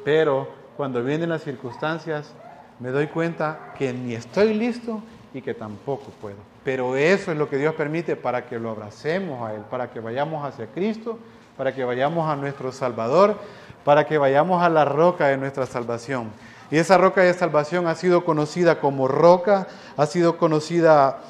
Pero 0.05 0.49
cuando 0.77 1.03
vienen 1.03 1.31
las 1.31 1.43
circunstancias, 1.43 2.35
me 2.79 2.91
doy 2.91 3.07
cuenta 3.07 3.73
que 3.79 3.93
ni 3.93 4.15
estoy 4.15 4.55
listo 4.55 5.03
y 5.33 5.41
que 5.41 5.55
tampoco 5.55 6.11
puedo. 6.21 6.37
Pero 6.65 6.97
eso 6.97 7.33
es 7.33 7.39
lo 7.39 7.49
que 7.49 7.57
Dios 7.57 7.75
permite 7.75 8.17
para 8.17 8.47
que 8.47 8.59
lo 8.59 8.71
abracemos 8.71 9.49
a 9.49 9.55
Él, 9.55 9.63
para 9.71 9.91
que 9.91 10.01
vayamos 10.01 10.45
hacia 10.45 10.67
Cristo, 10.67 11.19
para 11.57 11.75
que 11.75 11.85
vayamos 11.85 12.29
a 12.29 12.37
nuestro 12.37 12.73
Salvador, 12.73 13.37
para 13.85 14.07
que 14.07 14.19
vayamos 14.19 14.63
a 14.63 14.69
la 14.69 14.85
roca 14.85 15.29
de 15.29 15.37
nuestra 15.37 15.65
salvación. 15.65 16.31
Y 16.71 16.79
esa 16.79 16.99
roca 16.99 17.21
de 17.21 17.33
salvación 17.33 17.87
ha 17.87 17.95
sido 17.95 18.25
conocida 18.25 18.81
como 18.81 19.07
roca, 19.09 19.69
ha 19.97 20.07
sido 20.07 20.37
conocida 20.37 21.21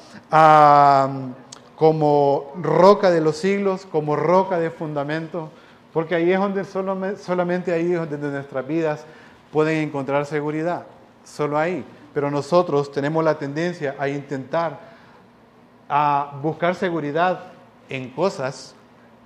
como 1.77 2.53
roca 2.61 3.11
de 3.11 3.21
los 3.21 3.37
siglos, 3.37 3.87
como 3.91 4.17
roca 4.17 4.59
de 4.59 4.71
fundamento, 4.71 5.51
porque 5.93 6.15
ahí 6.15 6.33
es 6.33 6.39
donde 6.39 6.65
solamente 6.65 7.73
ahí 7.73 7.93
es 7.93 7.99
donde 7.99 8.19
nuestras 8.19 8.67
vidas 8.67 9.05
pueden 9.53 9.79
encontrar 9.79 10.25
seguridad, 10.27 10.87
solo 11.25 11.59
ahí. 11.59 11.85
Pero 12.15 12.31
nosotros 12.31 12.91
tenemos 12.91 13.23
la 13.23 13.39
tendencia 13.39 13.95
a 13.99 14.09
intentar 14.09 14.97
a 15.89 16.39
buscar 16.43 16.75
seguridad 16.75 17.53
en 17.89 18.11
cosas, 18.11 18.75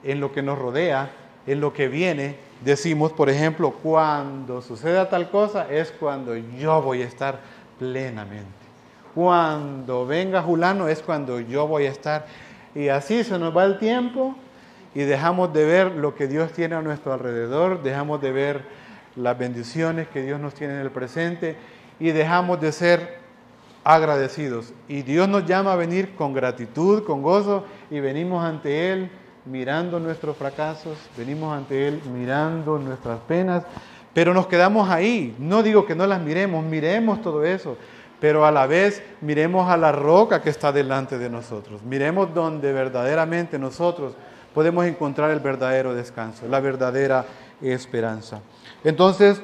en 0.03 0.21
lo 0.21 0.33
que 0.33 0.43
nos 0.43 0.59
rodea, 0.59 1.11
en 1.51 1.61
lo 1.61 1.73
que 1.73 1.89
viene. 1.89 2.37
Decimos, 2.65 3.13
por 3.13 3.29
ejemplo, 3.29 3.73
cuando 3.83 4.63
suceda 4.63 5.09
tal 5.09 5.31
cosa 5.31 5.67
es 5.71 5.91
cuando 5.91 6.37
yo 6.37 6.81
voy 6.81 7.03
a 7.03 7.07
estar 7.07 7.41
plenamente. 7.79 8.49
Cuando 9.15 10.07
venga 10.07 10.43
Julano 10.43 10.87
es 10.87 11.03
cuando 11.03 11.41
yo 11.41 11.67
voy 11.67 11.87
a 11.87 11.91
estar. 11.91 12.27
Y 12.75 12.89
así 12.89 13.25
se 13.25 13.37
nos 13.39 13.57
va 13.57 13.65
el 13.65 13.79
tiempo 13.79 14.37
y 14.95 15.01
dejamos 15.01 15.53
de 15.53 15.65
ver 15.65 15.93
lo 15.93 16.15
que 16.15 16.29
Dios 16.29 16.53
tiene 16.53 16.77
a 16.77 16.83
nuestro 16.83 17.13
alrededor, 17.13 17.83
dejamos 17.83 18.21
de 18.21 18.31
ver 18.31 18.65
las 19.17 19.37
bendiciones 19.37 20.07
que 20.09 20.23
Dios 20.23 20.39
nos 20.39 20.55
tiene 20.55 20.75
en 20.75 20.81
el 20.81 20.91
presente 20.91 21.57
y 21.99 22.11
dejamos 22.11 22.61
de 22.61 22.71
ser 22.71 23.19
agradecidos. 23.83 24.73
Y 24.87 25.03
Dios 25.03 25.29
nos 25.29 25.47
llama 25.47 25.73
a 25.73 25.77
venir 25.77 26.15
con 26.15 26.33
gratitud, 26.33 27.03
con 27.05 27.23
gozo, 27.23 27.65
y 27.91 27.99
venimos 27.99 28.45
ante 28.45 28.93
Él 28.93 29.11
mirando 29.45 29.99
nuestros 29.99 30.37
fracasos, 30.37 30.99
venimos 31.17 31.57
ante 31.57 31.89
Él 31.89 32.01
mirando 32.13 32.79
nuestras 32.79 33.19
penas, 33.21 33.65
pero 34.13 34.35
nos 34.35 34.47
quedamos 34.47 34.91
ahí. 34.91 35.35
No 35.39 35.63
digo 35.63 35.87
que 35.87 35.95
no 35.95 36.07
las 36.07 36.21
miremos, 36.21 36.65
miremos 36.65 37.23
todo 37.23 37.45
eso, 37.45 37.77
pero 38.21 38.45
a 38.45 38.51
la 38.51 38.67
vez 38.67 39.03
miremos 39.21 39.71
a 39.71 39.77
la 39.77 39.93
roca 39.93 40.43
que 40.43 40.51
está 40.51 40.73
delante 40.73 41.19
de 41.19 41.31
nosotros. 41.31 41.83
Miremos 41.83 42.35
donde 42.35 42.73
verdaderamente 42.73 43.59
nosotros 43.59 44.15
podemos 44.55 44.85
encontrar 44.85 45.31
el 45.31 45.41
verdadero 45.41 45.95
descanso, 45.95 46.47
la 46.49 46.61
verdadera 46.61 47.25
esperanza. 47.63 48.41
Entonces, 48.85 49.43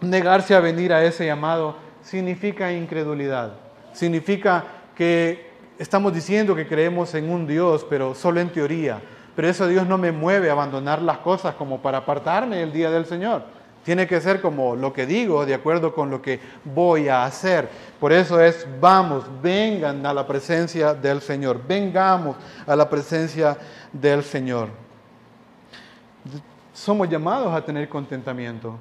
negarse 0.00 0.54
a 0.54 0.60
venir 0.60 0.92
a 0.92 1.04
ese 1.04 1.26
llamado 1.26 1.76
significa 2.02 2.72
incredulidad. 2.72 3.54
Significa 3.92 4.64
que 4.94 5.55
estamos 5.78 6.12
diciendo 6.12 6.54
que 6.54 6.66
creemos 6.66 7.14
en 7.14 7.30
un 7.30 7.46
Dios, 7.46 7.86
pero 7.88 8.14
solo 8.14 8.40
en 8.40 8.50
teoría. 8.50 9.00
Pero 9.34 9.48
eso 9.48 9.66
Dios 9.66 9.86
no 9.86 9.98
me 9.98 10.12
mueve 10.12 10.48
a 10.48 10.52
abandonar 10.52 11.02
las 11.02 11.18
cosas 11.18 11.54
como 11.54 11.80
para 11.82 11.98
apartarme 11.98 12.62
el 12.62 12.72
día 12.72 12.90
del 12.90 13.04
Señor. 13.04 13.42
Tiene 13.84 14.06
que 14.06 14.20
ser 14.20 14.40
como 14.40 14.74
lo 14.74 14.92
que 14.92 15.06
digo, 15.06 15.46
de 15.46 15.54
acuerdo 15.54 15.94
con 15.94 16.10
lo 16.10 16.20
que 16.20 16.40
voy 16.64 17.08
a 17.08 17.24
hacer. 17.24 17.68
Por 18.00 18.12
eso 18.12 18.40
es, 18.40 18.66
vamos, 18.80 19.24
vengan 19.40 20.04
a 20.04 20.12
la 20.12 20.26
presencia 20.26 20.94
del 20.94 21.20
Señor, 21.20 21.60
vengamos 21.68 22.36
a 22.66 22.74
la 22.74 22.88
presencia 22.88 23.56
del 23.92 24.24
Señor. 24.24 24.70
Somos 26.72 27.08
llamados 27.08 27.54
a 27.54 27.64
tener 27.64 27.88
contentamiento. 27.88 28.76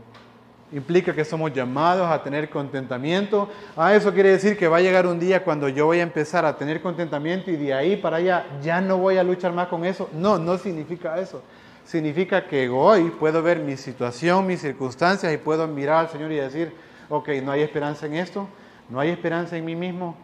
Implica 0.76 1.16
que 1.16 1.26
somos 1.26 1.52
llamados 1.52 2.08
a 2.12 2.22
tener 2.22 2.50
contentamiento. 2.50 3.50
Ah, 3.76 3.96
eso 3.96 4.14
quiere 4.14 4.30
decir 4.30 4.58
que 4.58 4.68
va 4.68 4.78
a 4.78 4.82
llegar 4.82 5.08
un 5.08 5.20
día 5.20 5.44
cuando 5.44 5.68
yo 5.70 5.88
voy 5.88 6.00
a 6.00 6.04
empezar 6.04 6.46
a 6.46 6.56
tener 6.56 6.82
contentamiento 6.82 7.50
y 7.50 7.56
de 7.56 7.74
ahí 7.74 7.96
para 7.96 8.18
allá 8.18 8.46
ya 8.62 8.82
no 8.82 8.98
voy 8.98 9.18
a 9.18 9.24
luchar 9.24 9.54
más 9.54 9.70
con 9.70 9.86
eso. 9.86 10.10
No, 10.14 10.38
no 10.38 10.58
significa 10.58 11.18
eso 11.18 11.42
significa 11.86 12.48
que 12.48 12.68
hoy 12.68 13.12
puedo 13.12 13.42
ver 13.42 13.60
mi 13.60 13.78
situación, 13.78 14.46
mis 14.48 14.62
circunstancias 14.62 15.32
y 15.32 15.38
puedo 15.38 15.68
mirar 15.68 15.98
al 15.98 16.10
Señor 16.10 16.32
y 16.32 16.36
decir, 16.36 16.74
ok, 17.10 17.30
no 17.44 17.52
hay 17.52 17.62
esperanza 17.62 18.08
en 18.08 18.16
esto, 18.16 18.48
no 18.90 19.00
hay 19.00 19.10
esperanza 19.10 19.56
en 19.56 19.66
mí 19.66 19.76
mismo, 19.76 20.16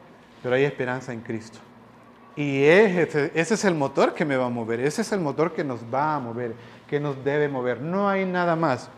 pero 0.42 0.56
hay 0.56 0.64
esperanza 0.64 1.14
en 1.14 1.22
Cristo. 1.22 1.60
Y 2.36 2.64
ese, 2.64 3.32
ese 3.36 3.54
es 3.54 3.66
el 3.66 3.76
motor 3.76 4.14
que 4.14 4.26
me 4.26 4.36
va 4.36 4.46
a 4.46 4.50
mover, 4.50 4.80
ese 4.80 5.02
es 5.04 5.12
el 5.12 5.20
motor 5.20 5.54
que 5.54 5.64
nos 5.64 5.82
va 5.94 6.16
a 6.16 6.20
mover, 6.20 6.56
que 6.90 7.00
nos 7.00 7.24
debe 7.24 7.48
mover. 7.48 7.82
No 7.82 8.10
hay 8.10 8.26
nada 8.26 8.56
más 8.56 8.90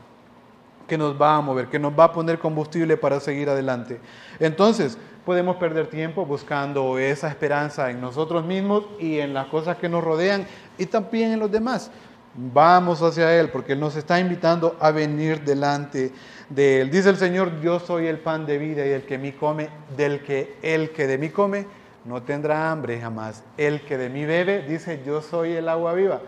que 0.88 0.98
nos 0.98 1.20
va 1.20 1.36
a 1.36 1.42
mover, 1.42 1.68
que 1.68 1.80
nos 1.80 1.98
va 1.98 2.06
a 2.06 2.14
poner 2.14 2.40
combustible 2.40 2.98
para 2.98 3.20
seguir 3.20 3.50
adelante. 3.50 4.00
Entonces, 4.40 4.98
podemos 5.26 5.56
perder 5.58 5.88
tiempo 5.88 6.26
buscando 6.26 6.98
esa 7.00 7.30
esperanza 7.30 7.90
en 7.90 8.02
nosotros 8.02 8.46
mismos 8.46 8.86
y 9.00 9.20
en 9.20 9.34
las 9.34 9.48
cosas 9.48 9.78
que 9.78 9.90
nos 9.90 10.04
rodean 10.04 10.46
y 10.78 10.86
también 10.86 11.32
en 11.32 11.40
los 11.40 11.52
demás. 11.52 11.92
Vamos 12.36 13.02
hacia 13.02 13.40
Él 13.40 13.50
porque 13.50 13.74
Él 13.74 13.80
nos 13.80 13.96
está 13.96 14.20
invitando 14.20 14.76
a 14.80 14.92
venir 14.92 15.42
delante 15.42 16.12
de 16.50 16.82
Él. 16.82 16.90
Dice 16.90 17.10
el 17.10 17.18
Señor, 17.18 17.62
yo 17.62 17.80
soy 17.80 18.08
el 18.08 18.18
pan 18.18 18.46
de 18.46 18.58
vida 18.58 18.86
y 18.86 18.90
el 18.90 19.04
que 19.04 19.18
mí 19.18 19.34
come, 19.34 19.70
del 19.96 20.24
que 20.24 20.58
el 20.62 20.90
que 20.92 21.06
de 21.08 21.18
mí 21.18 21.30
come 21.30 21.68
no 22.06 22.22
tendrá 22.24 22.72
hambre 22.72 23.00
jamás. 23.00 23.44
El 23.58 23.82
que 23.82 23.98
de 23.98 24.10
mí 24.10 24.26
bebe, 24.26 24.64
dice, 24.64 25.02
yo 25.06 25.22
soy 25.22 25.54
el 25.54 25.70
agua 25.70 25.94
viva. 25.94 26.22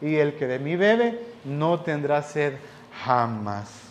Y 0.00 0.16
el 0.16 0.34
que 0.34 0.46
de 0.46 0.58
mí 0.58 0.76
bebe 0.76 1.20
no 1.44 1.80
tendrá 1.80 2.22
sed 2.22 2.54
jamás. 3.04 3.81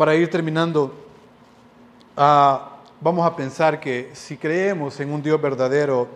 Para 0.00 0.14
ir 0.14 0.30
terminando, 0.30 0.94
ah, 2.16 2.78
vamos 3.02 3.26
a 3.26 3.36
pensar 3.36 3.78
que 3.78 4.08
si 4.14 4.38
creemos 4.38 4.98
en 4.98 5.12
un 5.12 5.22
Dios 5.22 5.38
verdadero, 5.38 6.08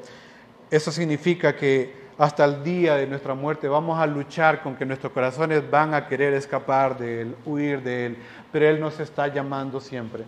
eso 0.70 0.90
significa 0.90 1.54
que 1.54 1.94
hasta 2.16 2.46
el 2.46 2.64
día 2.64 2.94
de 2.94 3.06
nuestra 3.06 3.34
muerte 3.34 3.68
vamos 3.68 3.98
a 3.98 4.06
luchar 4.06 4.62
con 4.62 4.74
que 4.74 4.86
nuestros 4.86 5.12
corazones 5.12 5.70
van 5.70 5.92
a 5.92 6.08
querer 6.08 6.32
escapar 6.32 6.96
de 6.96 7.20
Él, 7.20 7.36
huir 7.44 7.82
de 7.82 8.06
Él, 8.06 8.16
pero 8.50 8.66
Él 8.66 8.80
nos 8.80 8.98
está 9.00 9.28
llamando 9.28 9.78
siempre. 9.82 10.24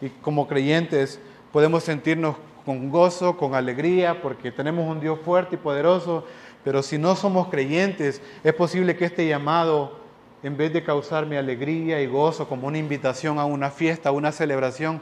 Y 0.00 0.08
como 0.08 0.48
creyentes 0.48 1.20
podemos 1.52 1.82
sentirnos 1.82 2.36
con 2.64 2.88
gozo, 2.88 3.36
con 3.36 3.54
alegría, 3.54 4.22
porque 4.22 4.50
tenemos 4.50 4.88
un 4.90 5.00
Dios 5.00 5.18
fuerte 5.22 5.56
y 5.56 5.58
poderoso, 5.58 6.24
pero 6.64 6.82
si 6.82 6.96
no 6.96 7.14
somos 7.14 7.48
creyentes, 7.48 8.22
es 8.42 8.54
posible 8.54 8.96
que 8.96 9.04
este 9.04 9.28
llamado, 9.28 10.05
en 10.42 10.56
vez 10.56 10.72
de 10.72 10.82
causarme 10.82 11.38
alegría 11.38 12.00
y 12.00 12.06
gozo 12.06 12.48
como 12.48 12.66
una 12.66 12.78
invitación 12.78 13.38
a 13.38 13.44
una 13.44 13.70
fiesta, 13.70 14.10
a 14.10 14.12
una 14.12 14.32
celebración, 14.32 15.00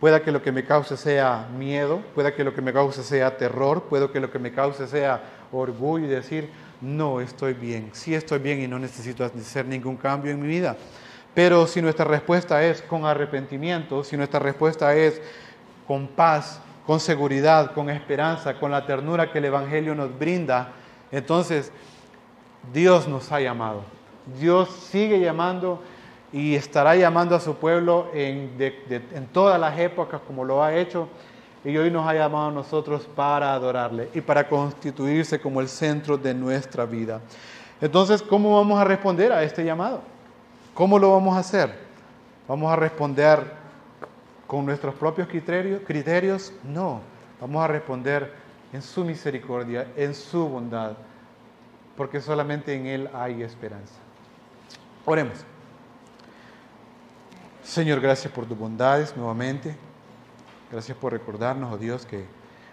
pueda 0.00 0.22
que 0.22 0.32
lo 0.32 0.42
que 0.42 0.52
me 0.52 0.64
cause 0.64 0.96
sea 0.96 1.48
miedo, 1.56 2.02
pueda 2.14 2.34
que 2.34 2.44
lo 2.44 2.54
que 2.54 2.60
me 2.60 2.72
cause 2.72 3.02
sea 3.02 3.36
terror, 3.36 3.84
pueda 3.84 4.10
que 4.12 4.20
lo 4.20 4.30
que 4.30 4.38
me 4.38 4.52
cause 4.52 4.86
sea 4.86 5.22
orgullo 5.52 6.06
y 6.06 6.08
decir, 6.08 6.50
no 6.80 7.20
estoy 7.20 7.54
bien, 7.54 7.90
sí 7.92 8.14
estoy 8.14 8.38
bien 8.38 8.60
y 8.60 8.68
no 8.68 8.78
necesito 8.78 9.24
hacer 9.24 9.66
ningún 9.66 9.96
cambio 9.96 10.32
en 10.32 10.40
mi 10.40 10.48
vida. 10.48 10.76
Pero 11.34 11.66
si 11.66 11.82
nuestra 11.82 12.04
respuesta 12.04 12.62
es 12.62 12.82
con 12.82 13.04
arrepentimiento, 13.04 14.04
si 14.04 14.16
nuestra 14.16 14.38
respuesta 14.38 14.94
es 14.94 15.20
con 15.86 16.06
paz, 16.06 16.60
con 16.86 17.00
seguridad, 17.00 17.72
con 17.72 17.90
esperanza, 17.90 18.58
con 18.58 18.70
la 18.70 18.86
ternura 18.86 19.32
que 19.32 19.38
el 19.38 19.46
Evangelio 19.46 19.94
nos 19.94 20.16
brinda, 20.16 20.72
entonces 21.10 21.72
Dios 22.72 23.08
nos 23.08 23.32
ha 23.32 23.40
llamado. 23.40 23.84
Dios 24.40 24.70
sigue 24.90 25.20
llamando 25.20 25.80
y 26.32 26.54
estará 26.54 26.96
llamando 26.96 27.36
a 27.36 27.40
su 27.40 27.54
pueblo 27.54 28.08
en, 28.12 28.50
todas 29.32 29.60
las 29.60 29.78
épocas 29.78 30.20
como 30.26 30.44
lo 30.44 30.64
ha 30.64 30.74
hecho 30.74 31.08
y 31.64 31.76
hoy 31.76 31.90
nos 31.90 32.06
ha 32.06 32.14
llamado 32.14 32.48
a 32.48 32.50
nosotros 32.50 33.08
para 33.14 33.52
adorarle 33.52 34.08
y 34.14 34.20
para 34.20 34.48
constituirse 34.48 35.40
como 35.40 35.60
el 35.60 35.68
centro 35.68 36.18
de 36.18 36.34
nuestra 36.34 36.86
vida. 36.86 37.20
Entonces, 37.80 38.22
¿cómo 38.22 38.56
vamos 38.56 38.80
a 38.80 38.84
responder 38.84 39.32
a 39.32 39.42
este 39.42 39.64
llamado? 39.64 40.00
¿Cómo 40.74 40.98
lo 40.98 41.12
vamos 41.12 41.36
a 41.36 41.40
hacer? 41.40 41.74
¿Vamos 42.48 42.72
a 42.72 42.76
responder 42.76 43.52
con 44.46 44.66
nuestros 44.66 44.94
propios 44.94 45.28
criterios? 45.28 45.82
criterios? 45.86 46.52
No, 46.64 47.00
vamos 47.40 47.62
a 47.62 47.68
responder 47.68 48.32
en 48.72 48.82
su 48.82 49.04
misericordia, 49.04 49.86
en 49.96 50.14
su 50.14 50.48
bondad, 50.48 50.94
porque 51.96 52.20
solamente 52.20 52.74
en 52.74 52.86
Él 52.86 53.10
hay 53.14 53.42
esperanza. 53.42 54.03
Oremos. 55.04 55.44
Señor, 57.62 58.00
gracias 58.00 58.32
por 58.32 58.46
tus 58.46 58.56
bondades 58.56 59.16
nuevamente. 59.16 59.76
Gracias 60.70 60.96
por 60.96 61.12
recordarnos, 61.12 61.72
oh 61.72 61.78
Dios, 61.78 62.06
que 62.06 62.24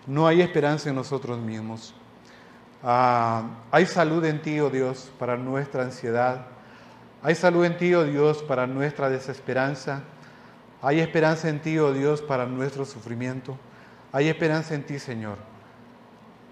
no 0.07 0.27
hay 0.27 0.41
esperanza 0.41 0.89
en 0.89 0.95
nosotros 0.95 1.39
mismos. 1.39 1.93
Ah, 2.83 3.43
hay 3.69 3.85
salud 3.85 4.23
en 4.25 4.41
ti, 4.41 4.59
oh 4.59 4.69
Dios, 4.69 5.11
para 5.19 5.37
nuestra 5.37 5.83
ansiedad. 5.83 6.47
Hay 7.21 7.35
salud 7.35 7.65
en 7.65 7.77
ti, 7.77 7.93
oh 7.93 8.03
Dios, 8.03 8.41
para 8.43 8.65
nuestra 8.65 9.09
desesperanza. 9.09 10.03
Hay 10.81 10.99
esperanza 10.99 11.49
en 11.49 11.61
ti, 11.61 11.77
oh 11.77 11.93
Dios, 11.93 12.21
para 12.21 12.45
nuestro 12.45 12.85
sufrimiento. 12.85 13.57
Hay 14.11 14.29
esperanza 14.29 14.73
en 14.73 14.83
ti, 14.83 14.99
Señor, 14.99 15.37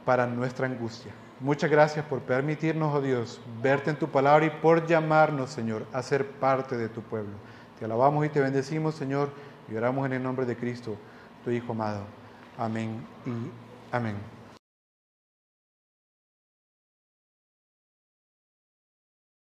para 0.05 0.27
nuestra 0.27 0.67
angustia. 0.67 1.11
Muchas 1.39 1.71
gracias 1.71 2.05
por 2.05 2.19
permitirnos, 2.19 2.93
oh 2.93 3.01
Dios, 3.01 3.39
verte 3.61 3.89
en 3.89 3.95
tu 3.95 4.09
palabra 4.09 4.45
y 4.45 4.49
por 4.49 4.85
llamarnos, 4.85 5.49
Señor, 5.49 5.85
a 5.93 6.03
ser 6.03 6.27
parte 6.27 6.75
de 6.75 6.89
tu 6.89 7.01
pueblo. 7.01 7.31
Te 7.79 7.85
alabamos 7.85 8.25
y 8.25 8.29
te 8.29 8.41
bendecimos, 8.41 8.95
Señor, 8.95 9.29
y 9.71 9.75
oramos 9.75 10.05
en 10.05 10.13
el 10.13 10.23
nombre 10.23 10.45
de 10.45 10.57
Cristo 10.57 10.97
tu 11.43 11.51
Hijo 11.51 11.71
amado. 11.71 12.03
Amén 12.57 13.05
y 13.25 13.51
amén. 13.95 14.38